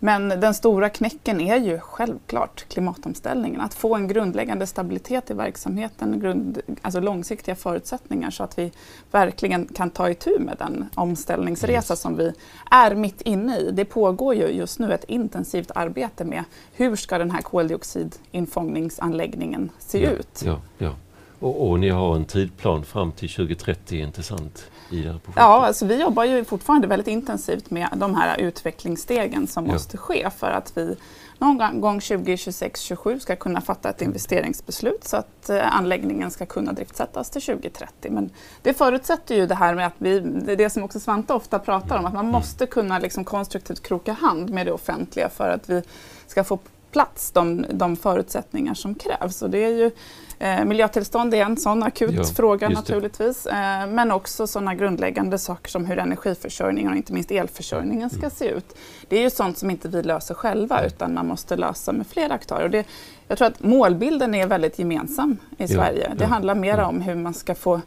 [0.00, 3.60] men den stora knäcken är ju självklart klimatomställningen.
[3.60, 8.72] Att få en grundläggande stabilitet i verksamheten, grund, alltså långsiktiga förutsättningar så att vi
[9.10, 12.32] verkligen kan ta itu med den omställningsresa som vi
[12.70, 13.70] är mitt inne i.
[13.70, 20.04] Det pågår ju just nu ett intensivt arbete med hur ska den här koldioxidinfångningsanläggningen se
[20.04, 20.42] ja, ut.
[20.44, 20.94] Ja, ja.
[21.40, 24.70] Och, och, ni har en tidplan fram till 2030, inte sant?
[24.90, 29.46] I det här Ja, alltså vi jobbar ju fortfarande väldigt intensivt med de här utvecklingsstegen
[29.46, 29.72] som ja.
[29.72, 30.96] måste ske för att vi
[31.38, 37.30] någon gång 2026-2027 ska kunna fatta ett investeringsbeslut så att eh, anläggningen ska kunna driftsättas
[37.30, 38.10] till 2030.
[38.10, 38.30] Men
[38.62, 40.20] det förutsätter ju det här med att vi,
[40.58, 42.32] det som också Svante ofta pratar om, att man mm.
[42.32, 45.82] måste kunna liksom konstruktivt kroka hand med det offentliga för att vi
[46.26, 46.58] ska få
[46.92, 49.42] plats de, de förutsättningar som krävs.
[49.42, 49.90] Och det är ju,
[50.38, 53.46] eh, miljötillstånd är en sån akut ja, fråga naturligtvis.
[53.46, 58.30] Eh, men också sådana grundläggande saker som hur energiförsörjningen och inte minst elförsörjningen ska mm.
[58.30, 58.76] se ut.
[59.08, 62.34] Det är ju sånt som inte vi löser själva utan man måste lösa med flera
[62.34, 62.64] aktörer.
[62.64, 62.86] Och det,
[63.28, 66.12] jag tror att målbilden är väldigt gemensam i ja, Sverige.
[66.16, 67.80] Det ja, handlar mer om hur man ska få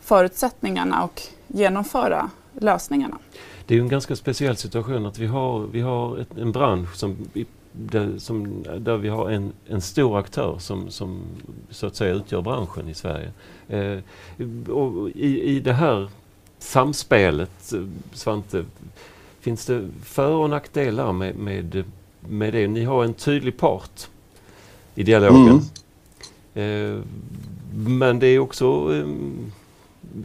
[0.00, 3.18] förutsättningarna och genomföra lösningarna.
[3.66, 7.16] Det är en ganska speciell situation att vi har, vi har ett, en bransch som
[7.72, 11.20] där, som, där vi har en, en stor aktör som, som
[11.70, 13.32] så att säga utgör branschen i Sverige.
[13.68, 13.98] Eh,
[14.72, 16.10] och i, I det här
[16.58, 17.72] samspelet,
[18.12, 18.64] Svante,
[19.40, 21.84] finns det för och nackdelar med, med,
[22.20, 22.68] med det?
[22.68, 24.08] Ni har en tydlig part
[24.94, 25.60] i dialogen.
[26.54, 26.94] Mm.
[26.94, 27.02] Eh,
[27.74, 29.06] men det är också eh,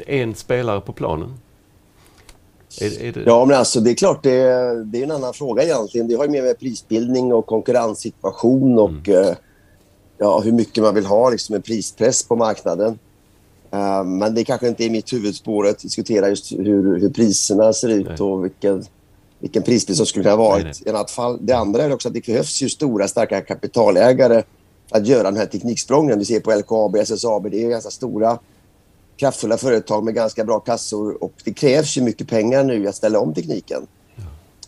[0.07, 1.33] en spelare på planen.
[2.81, 3.23] Är, är det...
[3.25, 4.39] Ja, men alltså det är klart, det,
[4.83, 6.07] det är en annan fråga egentligen.
[6.07, 9.27] Det har ju mer med prisbildning och konkurrenssituation och mm.
[9.27, 9.35] uh,
[10.17, 12.99] ja, hur mycket man vill ha liksom, en prispress på marknaden.
[13.73, 17.89] Uh, men det kanske inte är mitt huvudspår att diskutera just hur, hur priserna ser
[17.89, 18.19] ut nej.
[18.19, 18.83] och vilken,
[19.39, 21.37] vilken prisbild som skulle kunna ha varit i annat fall.
[21.41, 24.43] Det andra är också att det behövs ju stora, starka kapitalägare
[24.91, 26.19] att göra den här tekniksprången.
[26.19, 28.39] Vi ser på LKAB, SSAB, det är ganska stora
[29.23, 33.19] kraftfulla företag med ganska bra kassor och det krävs ju mycket pengar nu att ställa
[33.19, 33.87] om tekniken.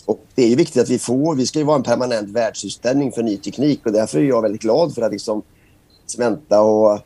[0.05, 3.11] Och det är ju viktigt att vi får, vi ska ju vara en permanent världsutställning
[3.11, 5.41] för ny teknik och därför är jag väldigt glad för att liksom
[6.05, 6.99] Cementa och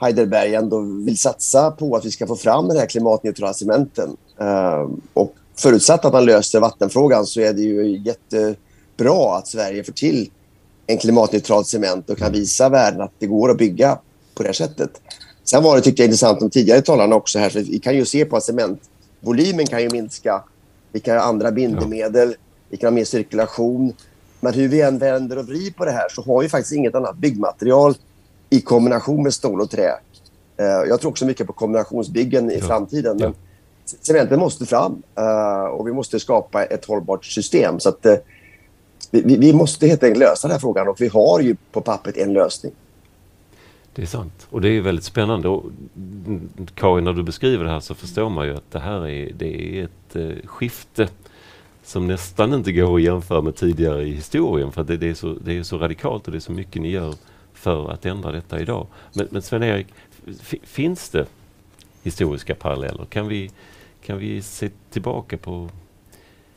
[0.00, 4.16] Heidelberg ändå vill satsa på att vi ska få fram den här klimatneutrala cementen.
[4.40, 9.92] Uh, och förutsatt att man löser vattenfrågan så är det ju jättebra att Sverige får
[9.92, 10.30] till
[10.86, 13.98] en klimatneutral cement och kan visa världen att det går att bygga
[14.34, 14.90] på det sättet.
[15.50, 17.50] Sen var det tyckte jag intressant de tidigare talarna också här.
[17.50, 20.42] För vi kan ju se på att cementvolymen kan ju minska.
[20.92, 22.28] Vi kan ha andra bindemedel.
[22.28, 22.36] Ja.
[22.68, 23.92] Vi kan ha mer cirkulation.
[24.40, 26.94] Men hur vi än vänder och vrider på det här så har vi faktiskt inget
[26.94, 27.94] annat byggmaterial
[28.50, 29.90] i kombination med stål och trä.
[30.60, 32.66] Uh, jag tror också mycket på kombinationsbyggen i ja.
[32.66, 33.16] framtiden.
[33.16, 33.34] Men
[34.02, 37.80] cementen måste fram uh, och vi måste skapa ett hållbart system.
[37.80, 38.14] Så att, uh,
[39.10, 42.16] vi, vi, måste helt enkelt lösa den här frågan och vi har ju på pappret
[42.16, 42.72] en lösning.
[43.96, 44.46] Det är sant.
[44.50, 45.48] Och det är väldigt spännande.
[45.48, 45.64] Och,
[46.74, 49.78] Karin, när du beskriver det här så förstår man ju att det här är, det
[49.78, 51.08] är ett eh, skifte
[51.82, 54.72] som nästan inte går att jämföra med tidigare i historien.
[54.72, 56.90] För det, det, är så, det är så radikalt och det är så mycket ni
[56.90, 57.14] gör
[57.52, 58.86] för att ändra detta idag.
[59.12, 59.86] Men, men Sven-Erik,
[60.62, 61.26] finns det
[62.02, 63.04] historiska paralleller?
[63.04, 63.50] Kan vi,
[64.02, 65.68] kan vi se tillbaka på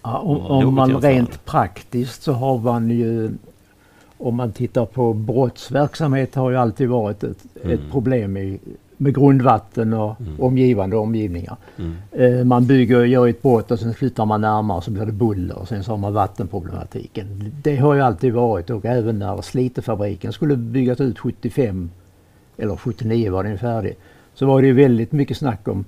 [0.02, 0.38] Ja, om,
[0.68, 3.32] om man rent praktiskt så har man ju
[4.20, 7.74] om man tittar på brottsverksamhet har ju alltid varit ett, mm.
[7.74, 8.60] ett problem i,
[8.98, 10.40] med grundvatten och mm.
[10.40, 11.58] omgivande omgivningar.
[11.78, 11.96] Mm.
[12.12, 15.60] Eh, man bygger, gör ett brott och sen flyttar man närmare så blir det buller
[15.60, 17.54] och sen så har man vattenproblematiken.
[17.64, 21.90] Det har ju alltid varit och även när Slitefabriken skulle byggas ut 75
[22.58, 23.98] eller 79 var den färdig
[24.34, 25.86] så var det ju väldigt mycket snack om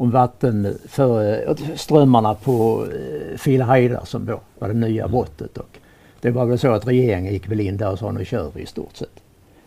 [0.00, 5.58] om vatten för strömmarna på eh, Filehajdar som då var det nya brottet.
[5.58, 5.78] Och
[6.20, 8.62] det var väl så att regeringen gick väl in där och sa nu kör vi
[8.62, 9.22] i stort sett.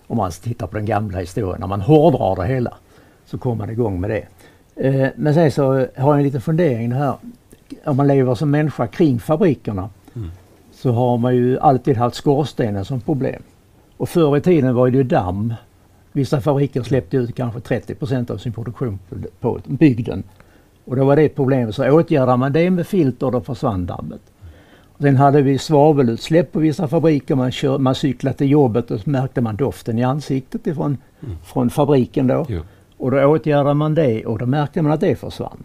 [0.07, 2.73] Om man tittar på den gamla historien, när man hårdrar det hela
[3.25, 4.27] så kommer man igång med det.
[4.75, 7.15] Eh, men sen så har jag en liten fundering här.
[7.83, 10.31] Om man lever som människa kring fabrikerna mm.
[10.71, 13.41] så har man ju alltid haft skorstenen som problem.
[13.97, 15.53] Och förr i tiden var det ju damm.
[16.11, 18.99] Vissa fabriker släppte ut kanske 30% av sin produktion
[19.39, 20.23] på bygden.
[20.85, 21.73] Och då var det ett problem.
[21.73, 24.21] Så åtgärdar man det med filter då försvann dammet.
[25.03, 27.35] Sen hade vi svavelutsläpp på vissa fabriker.
[27.35, 31.35] Man, kör, man cyklade till jobbet och så märkte man doften i ansiktet ifrån mm.
[31.43, 32.45] från fabriken då.
[32.49, 32.61] Jo.
[32.97, 35.63] Och då åtgärdade man det och då märkte man att det försvann.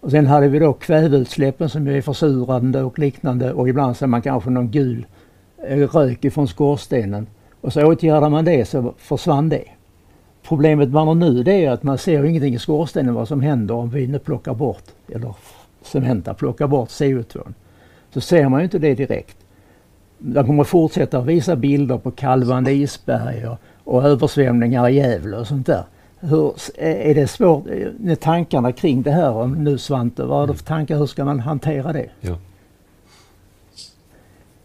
[0.00, 4.22] Och sen hade vi då kväveutsläppen som är försurande och liknande och ibland ser man
[4.22, 5.06] kanske någon gul
[5.68, 7.26] eh, rök ifrån skorstenen.
[7.60, 9.64] Och så åtgärdar man det så försvann det.
[10.42, 13.74] Problemet man har nu det är att man ser ingenting i skorstenen vad som händer
[13.74, 14.84] om vi nu plockar bort,
[15.14, 15.34] eller
[15.82, 17.52] Cementa plockar bort CO2.
[18.16, 19.36] Så ser man ju inte det direkt.
[20.18, 25.66] De kommer fortsätta visa bilder på kalvande isberg och, och översvämningar i Gävle och sånt
[25.66, 25.84] där.
[26.20, 27.64] Hur, är det svårt,
[27.98, 31.24] med tankarna kring det här om nu Svante, vad har du för tankar, hur ska
[31.24, 32.10] man hantera det?
[32.20, 32.38] Ja.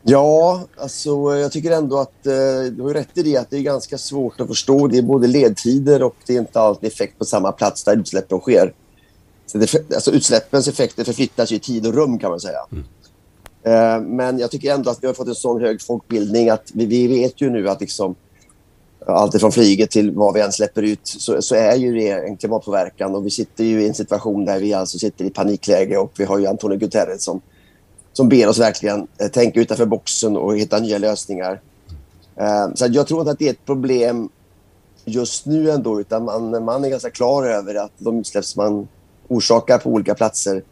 [0.03, 3.61] Ja, alltså jag tycker ändå att eh, du har rätt i det att det är
[3.61, 4.87] ganska svårt att förstå.
[4.87, 8.39] Det är både ledtider och det är inte alltid effekt på samma plats där utsläppen
[8.39, 8.73] sker.
[9.45, 12.59] Så det, alltså utsläppens effekter förflyttas i tid och rum kan man säga.
[12.71, 12.83] Mm.
[13.63, 16.85] Eh, men jag tycker ändå att vi har fått en sån hög folkbildning att vi,
[16.85, 18.15] vi vet ju nu att liksom,
[19.05, 22.37] allt från flyget till vad vi än släpper ut så, så, är ju det en
[22.37, 26.11] klimatpåverkan och vi sitter ju i en situation där vi alltså sitter i panikläge och
[26.17, 27.41] vi har ju Antonio Guterres som,
[28.13, 31.61] som ber oss verkligen eh, tänka utanför boxen och hitta nya lösningar.
[32.35, 34.29] Eh, så jag tror inte att det är ett problem
[35.05, 38.87] just nu ändå utan man, man är ganska klar över att de utsläpp man
[39.27, 40.63] orsakar på olika platser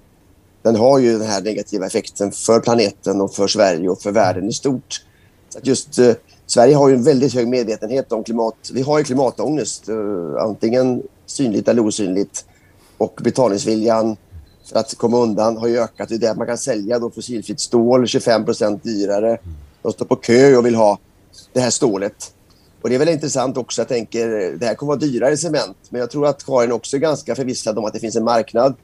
[0.61, 4.49] den har ju den här negativa effekten för planeten och för Sverige och för världen
[4.49, 5.05] i stort.
[5.49, 6.13] Så just eh,
[6.45, 8.55] Sverige har ju en väldigt hög medvetenhet om klimat.
[8.73, 12.45] Vi har ju klimatångest, eh, antingen synligt eller osynligt.
[12.97, 14.17] Och betalningsviljan
[14.69, 16.09] för att komma undan har ju ökat.
[16.09, 19.37] Det är där man kan sälja då fossilfritt stål 25% dyrare.
[19.81, 20.99] De står på kö och vill ha
[21.53, 22.33] det här stålet.
[22.81, 23.81] Och det är väl intressant också.
[23.81, 24.27] Jag tänker,
[24.59, 25.77] det här kommer att vara dyrare cement.
[25.89, 28.75] Men jag tror att Karin också är ganska förvissad om att det finns en marknad.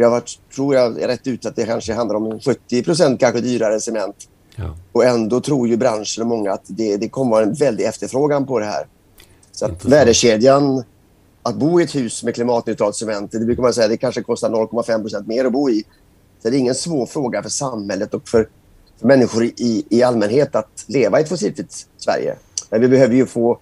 [0.00, 0.22] Jag var,
[0.54, 4.28] tror jag rätt ut att det kanske handlar om 70% kanske dyrare cement.
[4.56, 4.76] Ja.
[4.92, 8.46] Och ändå tror ju branschen och många att det, det kommer vara en väldig efterfrågan
[8.46, 8.86] på det här.
[9.52, 10.84] Så att värdekedjan,
[11.42, 14.50] att bo i ett hus med klimatneutral cement, det brukar man säga, det kanske kostar
[14.50, 15.84] 0,5% mer att bo i.
[16.42, 18.48] Så det är ingen svår fråga för samhället och för,
[19.00, 22.36] för människor i, i allmänhet att leva i ett fossilfritt Sverige.
[22.70, 23.58] Men vi behöver ju få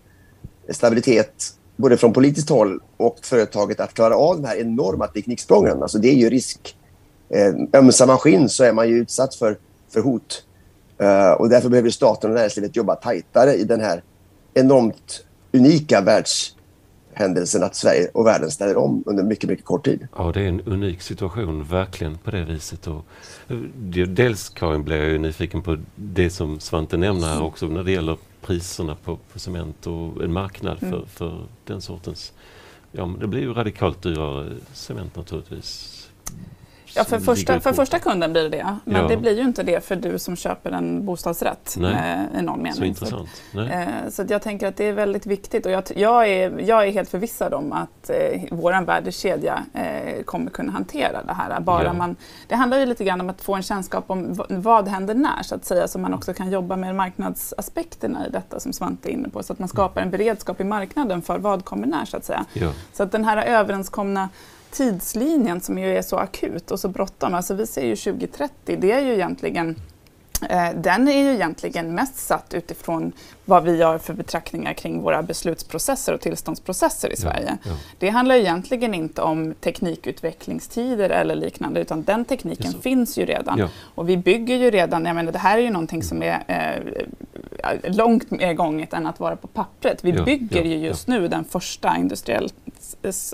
[0.71, 5.83] stabilitet både från politiskt håll och företaget att klara av de här enorma tekniksprången.
[5.83, 6.77] Alltså det är ju risk.
[7.31, 9.59] Eh, ömsar man skinn så är man ju utsatt för,
[9.89, 10.45] för hot.
[10.99, 14.03] Eh, och därför behöver staten och näringslivet jobba tajtare i den här
[14.55, 16.55] enormt unika världs
[17.19, 20.09] världshändelsen att Sverige och världen ställer om under mycket, mycket kort tid.
[20.17, 22.87] Ja, det är en unik situation, verkligen på det viset.
[22.87, 23.05] Och,
[23.49, 23.57] eh,
[24.07, 27.93] dels Karin blir jag ju nyfiken på det som Svante nämner här också när det
[27.93, 31.07] gäller priserna på, på cement och en marknad för, mm.
[31.07, 32.33] för den sortens...
[32.93, 35.95] Ja, men det blir ju radikalt dyrare cement naturligtvis.
[36.95, 38.77] Ja, för första, för första kunden blir det det.
[38.85, 39.09] Men ja.
[39.09, 42.19] det blir ju inte det för du som köper en bostadsrätt Nej.
[42.39, 42.73] i någon mening.
[42.73, 43.43] Så intressant.
[43.53, 46.87] Så, eh, så jag tänker att det är väldigt viktigt och jag, jag, är, jag
[46.87, 51.61] är helt förvissad om att eh, vår värdekedja eh, kommer kunna hantera det här.
[51.61, 51.93] Bara ja.
[51.93, 52.17] man,
[52.47, 55.55] det handlar ju lite grann om att få en kännskap om vad händer när så
[55.55, 59.29] att säga, så man också kan jobba med marknadsaspekterna i detta som Svante är inne
[59.29, 62.25] på, så att man skapar en beredskap i marknaden för vad kommer när så att
[62.25, 62.45] säga.
[62.53, 62.73] Ja.
[62.93, 64.29] Så att den här överenskomna
[64.71, 68.93] tidslinjen som ju är så akut och så bråttom, alltså vi ser ju 2030, det
[68.93, 69.77] är ju egentligen
[70.51, 73.13] eh, den är ju egentligen mest satt utifrån
[73.45, 77.59] vad vi gör för betraktningar kring våra beslutsprocesser och tillståndsprocesser i Sverige.
[77.65, 77.77] Ja, ja.
[77.99, 83.59] Det handlar egentligen inte om teknikutvecklingstider eller liknande utan den tekniken finns ju redan.
[83.59, 83.69] Ja.
[83.95, 87.95] Och vi bygger ju redan, jag menar det här är ju någonting som är eh,
[87.95, 90.05] långt mer gånget än att vara på pappret.
[90.05, 92.55] Vi bygger ju just nu den första industriellt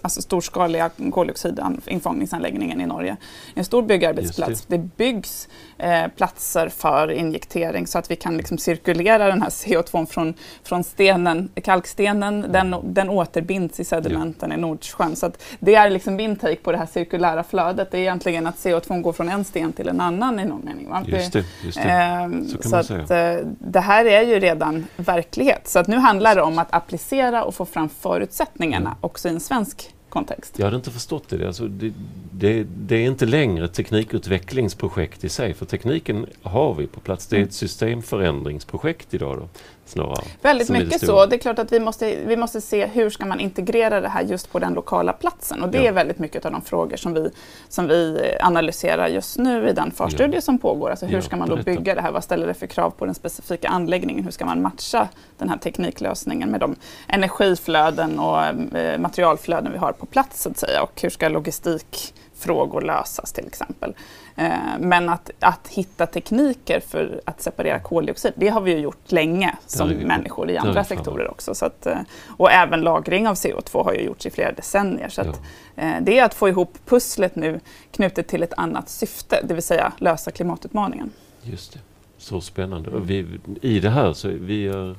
[0.03, 3.17] alltså storskaliga koldioxidinfångningsanläggningen i Norge.
[3.55, 4.65] En stor byggarbetsplats.
[4.67, 4.77] Det.
[4.77, 4.97] det.
[4.97, 5.49] byggs
[5.79, 10.85] eh, platser för injektering så att vi kan liksom cirkulera den här CO2 från, från
[10.85, 14.57] stenen, kalkstenen, den, den återbinds i sedimenten ja.
[14.57, 15.17] i Nordsjön.
[15.17, 17.91] Så det är liksom min take på det här cirkulära flödet.
[17.91, 20.89] Det är egentligen att CO2 går från en sten till en annan i någon mening.
[20.89, 21.03] Va?
[21.07, 21.91] Just det, just det.
[21.91, 22.29] Eh,
[22.63, 25.69] så, så att, eh, det här är ju redan verklighet.
[25.69, 28.99] Så att nu handlar det om att applicera och få fram förutsättningarna mm.
[29.01, 30.59] också i en svensk kontext.
[30.59, 31.47] Jag hade inte förstått det.
[31.47, 31.93] Alltså det,
[32.33, 32.67] det.
[32.77, 37.27] Det är inte längre ett teknikutvecklingsprojekt i sig, för tekniken har vi på plats.
[37.27, 39.39] Det är ett systemförändringsprojekt idag.
[39.39, 39.49] Då
[39.95, 40.25] snarare.
[40.43, 41.27] Väldigt mycket så.
[41.27, 44.23] Det är klart att vi måste, vi måste se hur ska man integrera det här
[44.23, 45.63] just på den lokala platsen.
[45.63, 45.89] Och det ja.
[45.89, 47.31] är väldigt mycket av de frågor som vi,
[47.69, 50.41] som vi analyserar just nu i den förstudie ja.
[50.41, 50.91] som pågår.
[50.91, 52.11] Alltså hur ja, ska man då bygga det här?
[52.11, 54.25] Vad ställer det för krav på den specifika anläggningen?
[54.25, 56.77] Hur ska man matcha den här tekniklösningen med de
[57.09, 58.43] energiflöden och
[58.77, 60.83] eh, materialflöden vi har på plats så att säga?
[60.83, 63.95] Och hur ska logistikfrågor lösas till exempel?
[64.37, 69.13] Eh, men att, att hitta tekniker för att separera koldioxid, det har vi ju gjort
[69.13, 71.55] länge som människor i andra sektorer också.
[71.55, 75.09] Så att, eh, och även lagring av CO2 har ju gjorts i flera decennier.
[75.09, 75.41] Så att,
[75.77, 77.61] eh, det är att få ihop pusslet nu
[77.91, 81.11] knutet till ett annat syfte, det vill säga lösa klimatutmaningen.
[81.43, 81.79] Just det,
[82.19, 82.91] så spännande.
[82.91, 83.27] Och vi,
[83.63, 84.97] I det här så vi är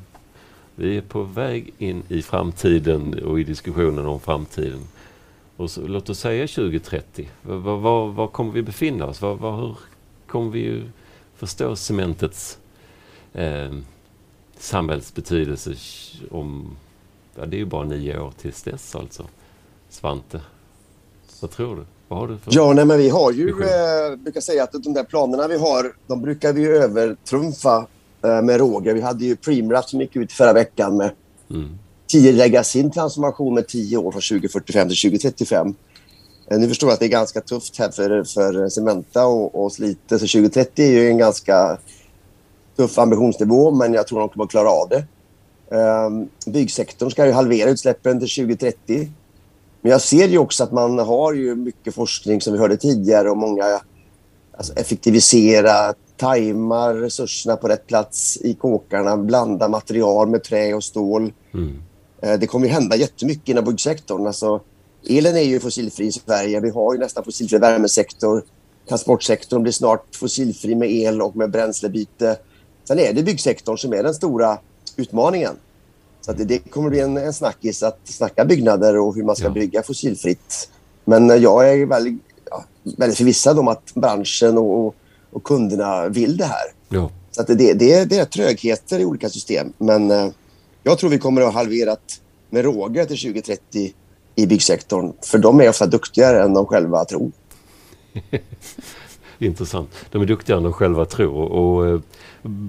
[0.76, 4.80] vi är på väg in i framtiden och i diskussionen om framtiden.
[5.58, 7.30] Och så, låt oss säga 2030.
[7.42, 9.22] Var, var, var kommer vi befinna oss?
[9.22, 9.76] Var, var, hur
[10.28, 10.84] kommer vi
[11.36, 12.58] förstå cementets
[13.34, 13.74] eh,
[14.58, 15.76] samhällsbetydelse
[16.32, 16.78] om...
[17.36, 19.26] Ja, det är ju bara nio år tills dess alltså.
[19.90, 20.42] Svante,
[21.42, 21.82] vad tror du?
[22.08, 24.94] Vad har du för ja, nej, men vi har ju, eh, brukar säga att de
[24.94, 27.88] där planerna vi har, de brukar vi övertrumfa
[28.22, 28.94] eh, med råge.
[28.94, 31.12] Vi hade ju Preemraff som gick ut förra veckan med
[31.50, 31.78] mm
[32.08, 35.76] tidigarelägga sin transformation med tio år från 2045 till 2035.
[36.52, 39.72] Eh, nu förstår jag att det är ganska tufft här för, för Cementa och, och
[39.72, 41.78] Slite, så 2030 är ju en ganska
[42.78, 45.06] tuff ambitionsnivå, men jag tror de kommer att klara av det.
[45.76, 49.12] Um, byggsektorn ska ju halvera utsläppen till 2030.
[49.82, 53.30] Men jag ser ju också att man har ju mycket forskning som vi hörde tidigare
[53.30, 53.82] och många
[54.58, 61.34] alltså effektivisera, tajma resurserna på rätt plats i kåkarna, blanda material med trä och stål.
[61.54, 61.82] Mm.
[62.26, 64.28] Eh, det kommer ju hända jättemycket inom byggsektorn.
[64.28, 64.62] Alltså,
[65.10, 66.60] elen är ju fossilfri i Sverige.
[66.60, 68.44] Vi har ju nästan fossilfri värmesektor.
[68.90, 72.38] Transportsektorn blir snart fossilfri med el och med bränslebyte.
[72.88, 74.58] Sen är det byggsektorn som är den stora
[74.96, 75.54] utmaningen.
[76.22, 79.46] Så det, det, kommer bli en, en snackis att snacka byggnader och hur man ska
[79.46, 79.52] ja.
[79.52, 80.70] bygga fossilfritt.
[81.06, 82.64] Men eh, jag är väldigt, ja,
[82.98, 84.96] väldigt förvissad om att branschen och,
[85.32, 86.74] och kunderna vill det här.
[86.90, 87.12] Ja.
[87.32, 89.74] Så att det, det, det är trögheter i olika system.
[89.78, 90.28] Men eh,
[90.88, 93.94] jag tror vi kommer att ha halverat med råge till 2030
[94.36, 95.14] i byggsektorn.
[95.22, 97.32] För de är ofta duktigare än de själva tror.
[99.40, 99.90] intressant.
[100.12, 101.52] De är duktigare än de själva tror.
[101.52, 102.00] Och, eh,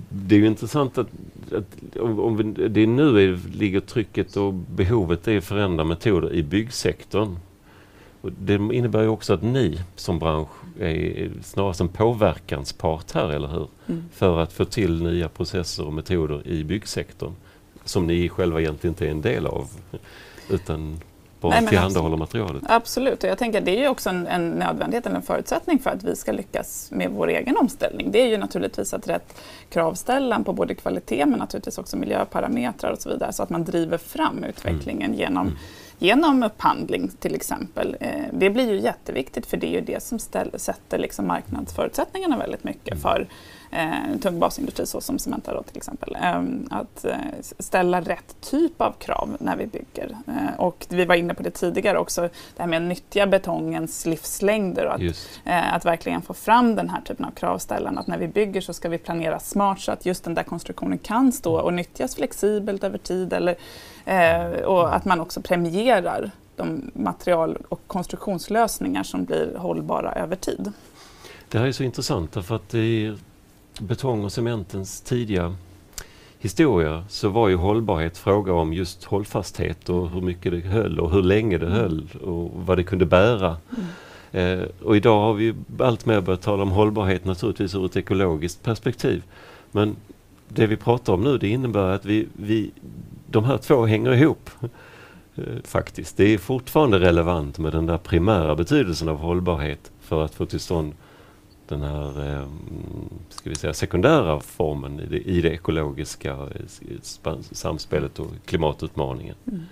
[0.09, 1.07] det är ju intressant att,
[1.53, 5.85] att om, om vi, det är nu är, ligger trycket och behovet är att förändra
[5.85, 7.39] metoder i byggsektorn.
[8.21, 10.49] Och det innebär ju också att ni som bransch
[10.81, 13.69] är snarast en påverkanspart här, eller hur?
[13.87, 14.05] Mm.
[14.13, 17.33] För att få till nya processer och metoder i byggsektorn
[17.89, 19.69] som ni själva egentligen inte är en del av.
[20.49, 21.01] Utan
[21.41, 22.63] bara Nej, tillhandahåller materialet.
[22.67, 25.79] Absolut, och jag tänker att det är ju också en, en nödvändighet eller en förutsättning
[25.79, 28.11] för att vi ska lyckas med vår egen omställning.
[28.11, 32.99] Det är ju naturligtvis att rätt kravställan på både kvalitet men naturligtvis också miljöparametrar och
[32.99, 35.21] så vidare så att man driver fram utvecklingen mm.
[35.21, 35.59] genom mm
[35.99, 37.97] genom upphandling till exempel.
[38.01, 42.39] Eh, det blir ju jätteviktigt för det är ju det som ställ, sätter liksom marknadsförutsättningarna
[42.39, 43.03] väldigt mycket mm.
[43.03, 43.29] för
[43.71, 46.17] eh, tung basindustri så som Cementa då till exempel.
[46.23, 47.07] Eh, att
[47.59, 50.17] ställa rätt typ av krav när vi bygger.
[50.27, 54.07] Eh, och vi var inne på det tidigare också, det här med att nyttja betongens
[54.07, 55.01] livslängder och att,
[55.45, 57.99] eh, att verkligen få fram den här typen av kravställan.
[57.99, 60.99] Att när vi bygger så ska vi planera smart så att just den där konstruktionen
[60.99, 63.57] kan stå och nyttjas flexibelt över tid eller
[64.07, 70.73] Eh, och att man också premierar de material och konstruktionslösningar som blir hållbara över tid.
[71.49, 73.17] Det här är så intressant därför att i
[73.81, 75.55] betong och cementens tidiga
[76.39, 81.11] historia så var ju hållbarhet fråga om just hållfasthet och hur mycket det höll och
[81.11, 81.79] hur länge det mm.
[81.79, 83.57] höll och vad det kunde bära.
[84.33, 84.61] Mm.
[84.61, 88.63] Eh, och idag har vi allt mer börjat tala om hållbarhet naturligtvis ur ett ekologiskt
[88.63, 89.23] perspektiv.
[89.73, 89.97] Men
[90.49, 92.71] det vi pratar om nu det innebär att vi, vi
[93.27, 94.51] de här två hänger ihop.
[95.37, 96.17] Eh, faktiskt.
[96.17, 100.61] Det är fortfarande relevant med den där primära betydelsen av hållbarhet för att få till
[100.61, 100.93] stånd
[101.69, 102.47] den här eh,
[103.29, 109.35] ska vi säga, sekundära formen i det, i det ekologiska eh, samspelet och klimatutmaningen.
[109.47, 109.63] Mm.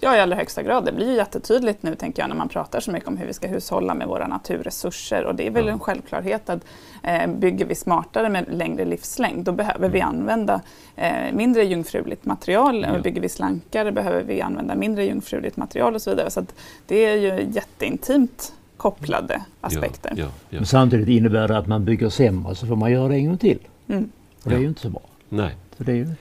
[0.00, 0.84] Ja, i allra högsta grad.
[0.84, 3.32] Det blir ju jättetydligt nu, tänker jag, när man pratar så mycket om hur vi
[3.32, 5.24] ska hushålla med våra naturresurser.
[5.24, 5.72] Och det är väl ja.
[5.72, 6.64] en självklarhet att
[7.02, 10.08] eh, bygger vi smartare med längre livslängd, då behöver vi mm.
[10.08, 10.60] använda
[10.96, 12.86] eh, mindre jungfruligt material.
[12.88, 12.98] Ja.
[12.98, 16.30] Bygger vi slankare behöver vi använda mindre jungfruligt material och så vidare.
[16.30, 16.46] Så
[16.86, 20.12] det är ju jätteintimt kopplade aspekter.
[20.16, 23.14] Ja, ja, Men samtidigt innebär det att man bygger sämre så får man göra det
[23.14, 23.58] en gång till.
[23.88, 24.10] Mm.
[24.42, 25.02] Och det är ju inte så bra.
[25.28, 25.54] Nej.
[25.76, 26.14] Så det är ju...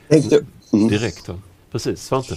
[0.74, 0.88] Mm.
[0.88, 1.28] Direkt.
[1.28, 1.40] Va?
[1.72, 2.36] Precis, Svante?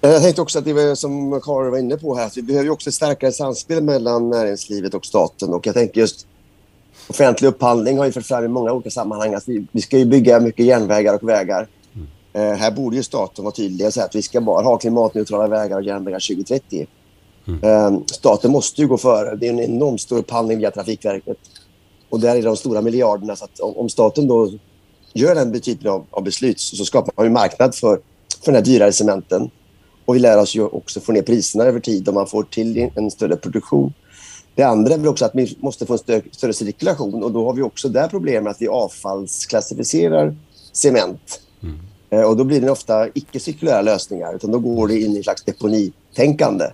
[0.00, 2.70] Jag tänkte också att det var som Karin var inne på här, att vi behöver
[2.70, 5.54] också ett starkare samspel mellan näringslivet och staten.
[5.54, 6.26] Och jag tänker just
[7.08, 10.04] offentlig upphandling har ju fört fram i många olika sammanhang att vi, vi ska ju
[10.04, 11.68] bygga mycket järnvägar och vägar.
[11.94, 12.06] Mm.
[12.32, 15.46] Eh, här borde ju staten vara tydlig och säga att vi ska bara ha klimatneutrala
[15.46, 16.86] vägar och järnvägar 2030.
[17.46, 17.64] Mm.
[17.64, 19.36] Eh, staten måste ju gå före.
[19.36, 21.36] Det är en enormt stor upphandling via Trafikverket.
[22.08, 23.36] Och där är de stora miljarderna.
[23.36, 24.50] Så om, staten då
[25.12, 28.00] gör den typen av, av beslut så, skapar man ju marknad för,
[28.44, 29.50] för den här dyrare cementen.
[30.04, 32.90] Och vi lär oss ju också få ner priserna över tid om man får till
[32.96, 33.92] en större produktion.
[34.54, 37.46] Det andra är väl också att vi måste få en större, större cirkulation och då
[37.46, 40.36] har vi också där problemet att vi avfallsklassificerar
[40.72, 41.40] cement.
[41.62, 41.76] Mm.
[42.10, 45.24] Eh, och då blir det ofta icke-cirkulära lösningar utan då går det in i ett
[45.24, 46.64] slags deponitänkande.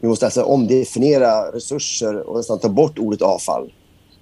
[0.00, 3.72] Vi måste alltså omdefiniera resurser och nästan ta bort ordet avfall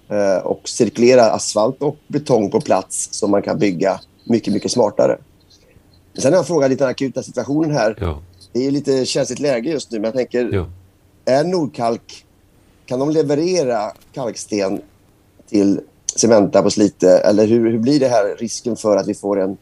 [0.09, 5.18] eh, och cirkulera asfalt och betong på plats så man kan bygga mycket, mycket smartare.
[6.14, 7.97] Sen har jag en fråga, lite akuta situationen här.
[8.01, 8.22] Ja.
[8.53, 10.66] Det är lite känsligt läge just nu, men jag tänker, ja.
[11.25, 12.25] är Nordkalk,
[12.87, 14.81] kan de leverera kalksten
[15.49, 15.81] till
[16.16, 17.18] Cementa på Slite?
[17.18, 19.57] Eller hur, hur blir det här risken för att vi får en,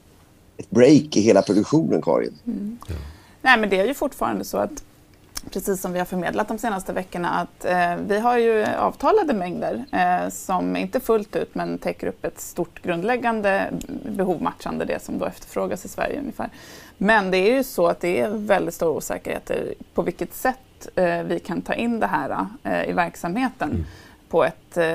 [0.57, 2.39] ett break i hela produktionen, Karin?
[2.47, 2.79] Mm.
[2.89, 2.95] Ja.
[3.43, 4.83] Nej, men det är ju fortfarande så att
[5.51, 9.85] precis som vi har förmedlat de senaste veckorna, att eh, vi har ju avtalade mängder
[9.93, 13.73] eh, som inte fullt ut men täcker upp ett stort grundläggande
[14.17, 16.51] behov matchande det som då efterfrågas i Sverige ungefär.
[16.99, 21.23] Men det är ju så att det är väldigt stora osäkerheter på vilket sätt eh,
[21.23, 23.71] vi kan ta in det här eh, i verksamheten.
[23.71, 23.85] Mm
[24.33, 24.95] på ett, eh,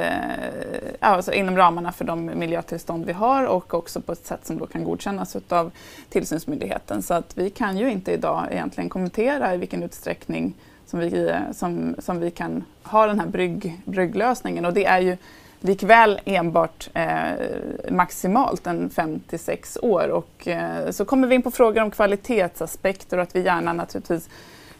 [0.99, 4.65] alltså inom ramarna för de miljötillstånd vi har och också på ett sätt som då
[4.65, 5.71] kan godkännas av
[6.09, 7.01] tillsynsmyndigheten.
[7.01, 10.53] Så att vi kan ju inte idag egentligen kommentera i vilken utsträckning
[10.85, 14.99] som vi, eh, som, som vi kan ha den här brygg, brygglösningen och det är
[14.99, 15.17] ju
[15.59, 20.07] likväl enbart eh, maximalt en 5 till 6 år.
[20.07, 24.29] Och, eh, så kommer vi in på frågor om kvalitetsaspekter och att vi gärna naturligtvis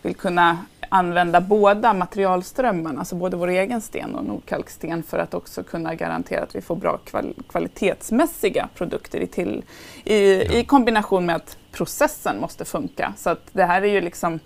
[0.02, 0.58] vill kunna
[0.90, 6.44] använda båda materialströmmarna, alltså både vår egen sten och Nordkalksten för att också kunna garantera
[6.44, 9.64] att vi får bra kval kvalitetsmässiga produkter i, till,
[10.04, 10.52] i, ja.
[10.52, 13.14] i kombination med att processen måste funka.
[13.18, 14.40] Så att det här är ju liksom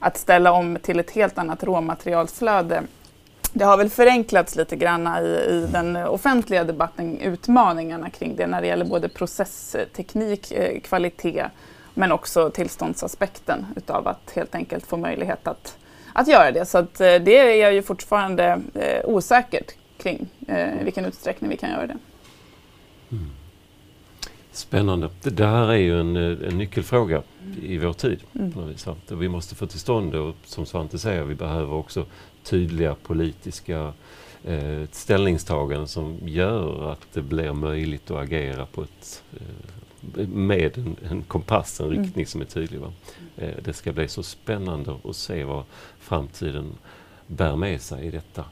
[0.00, 2.82] att ställa om till ett helt annat råmaterialsflöde
[3.52, 8.60] det har väl förenklats lite grann i, i, den offentliga debatten, utmaningarna kring det när
[8.60, 11.44] det gäller både processteknik, eh, kvalitet
[11.94, 15.77] men också tillståndsaspekten utav att helt enkelt få möjlighet att
[16.18, 16.66] att göra det.
[16.66, 21.70] Så att, eh, det är ju fortfarande eh, osäkert kring eh, vilken utsträckning vi kan
[21.70, 21.98] göra det.
[23.10, 23.30] Mm.
[24.52, 25.10] Spännande.
[25.22, 27.22] Det här är ju en, en nyckelfråga
[27.62, 28.20] i vår tid.
[28.34, 28.74] Mm.
[29.08, 32.06] Vi måste få till stånd och som Svante säger, vi behöver också
[32.42, 33.92] tydliga politiska
[34.44, 40.96] eh, ställningstaganden som gör att det blir möjligt att agera på ett eh, med en,
[41.10, 42.02] en kompass, en mm.
[42.02, 42.80] riktning som är tydlig.
[42.80, 42.92] Va?
[43.36, 45.64] Eh, det ska bli så spännande att se vad
[46.08, 46.72] framtiden
[47.26, 48.44] bär med sig i detta.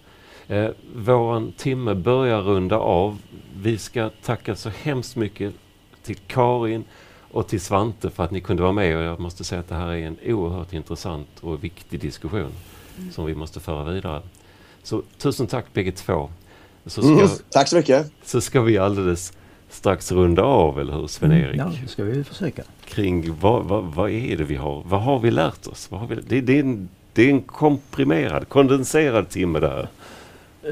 [0.49, 3.19] Eh, våran timme börjar runda av.
[3.57, 5.55] Vi ska tacka så hemskt mycket
[6.03, 6.85] till Karin
[7.31, 9.75] och till Svante för att ni kunde vara med och jag måste säga att det
[9.75, 12.53] här är en oerhört intressant och viktig diskussion
[12.99, 13.13] mm.
[13.13, 14.23] som vi måste föra vidare.
[14.83, 16.29] Så tusen tack bägge två.
[16.87, 18.13] Så ska, mm, tack så mycket.
[18.25, 19.33] Så ska vi alldeles
[19.69, 21.55] strax runda av, eller hur Sven-Erik?
[21.55, 22.63] Mm, ja, det ska vi försöka.
[22.85, 24.83] Kring vad, vad, vad, är det vi har?
[24.87, 25.91] Vad har vi lärt oss?
[25.91, 29.89] Vad har vi, det, det, är en, det är en komprimerad, kondenserad timme där.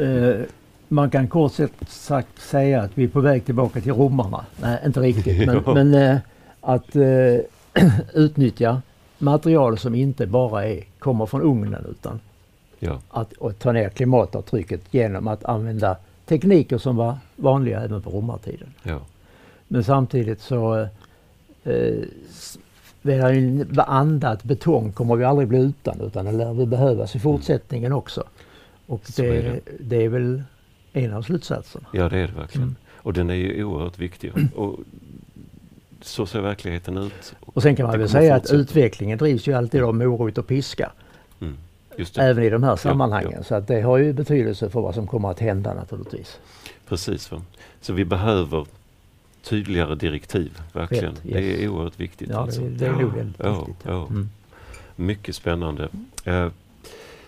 [0.01, 0.45] Uh,
[0.89, 1.53] man kan kort
[1.89, 4.45] sagt säga att vi är på väg tillbaka till romarna.
[4.61, 5.47] Nej, inte riktigt.
[5.47, 6.19] Men, men uh,
[6.61, 7.39] att uh,
[8.15, 8.83] utnyttja
[9.19, 12.21] material som inte bara är, kommer från ugnen utan
[12.79, 13.01] ja.
[13.11, 18.69] att ta ner klimatavtrycket genom att använda tekniker som var vanliga även på romartiden.
[18.83, 19.01] Ja.
[19.69, 20.89] Men samtidigt så
[21.65, 22.03] eh,
[23.13, 27.87] en andat betong kommer vi aldrig bli utan utan den lär vi behövas i fortsättningen
[27.87, 27.99] mm.
[27.99, 28.25] också.
[28.87, 29.61] Och det, är det.
[29.81, 30.43] det, är väl
[30.93, 31.87] en av slutsatserna.
[31.93, 32.63] Ja det är det verkligen.
[32.63, 32.77] Mm.
[32.97, 34.33] Och den är ju oerhört viktig.
[34.57, 34.79] Och
[36.01, 37.35] så ser verkligheten ut.
[37.41, 40.47] Och, och sen kan man väl säga att utvecklingen drivs ju alltid av morot och
[40.47, 40.93] piska.
[41.41, 41.57] Mm.
[42.17, 43.31] Även i de här sammanhangen.
[43.31, 43.45] Ja, ja.
[43.45, 46.39] Så att det har ju betydelse för vad som kommer att hända naturligtvis.
[46.89, 47.33] Precis.
[47.33, 47.43] Va?
[47.81, 48.67] Så vi behöver
[49.45, 51.15] tydligare direktiv, verkligen.
[51.15, 51.35] Rätt, yes.
[51.35, 52.29] Det är oerhört viktigt.
[52.31, 52.61] Ja, alltså.
[52.61, 53.77] det, det är nog väldigt ja, viktigt.
[53.83, 54.07] Ja.
[54.07, 54.31] Mm.
[54.97, 55.89] Mycket spännande.
[56.27, 56.49] Uh,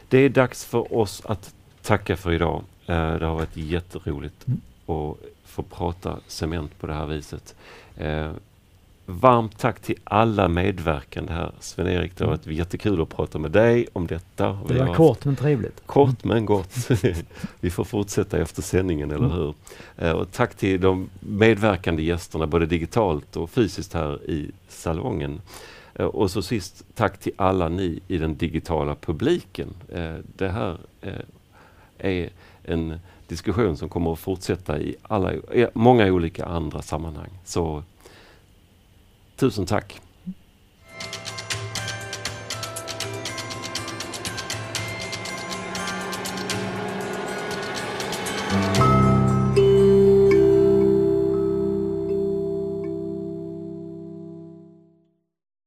[0.09, 2.63] det är dags för oss att tacka för idag.
[2.89, 4.61] Uh, det har varit jätteroligt mm.
[4.87, 7.55] att få prata cement på det här viset.
[8.01, 8.31] Uh,
[9.09, 11.53] Varmt tack till alla medverkande här.
[11.61, 14.59] Sven-Erik, det har varit jättekul att prata med dig om detta.
[14.69, 15.87] Det var kort men trevligt.
[15.87, 16.75] Kort men gott.
[17.61, 19.37] Vi får fortsätta efter sändningen, eller mm.
[19.37, 19.55] hur?
[19.97, 25.41] Eh, och tack till de medverkande gästerna, både digitalt och fysiskt här i salongen.
[25.95, 29.69] Eh, och så sist, tack till alla ni i den digitala publiken.
[29.93, 30.77] Eh, det här
[31.99, 32.31] är
[32.65, 32.99] en
[33.29, 35.33] diskussion som kommer att fortsätta i alla,
[35.73, 37.31] många olika andra sammanhang.
[37.45, 37.83] Så
[39.37, 40.01] Tusen tack!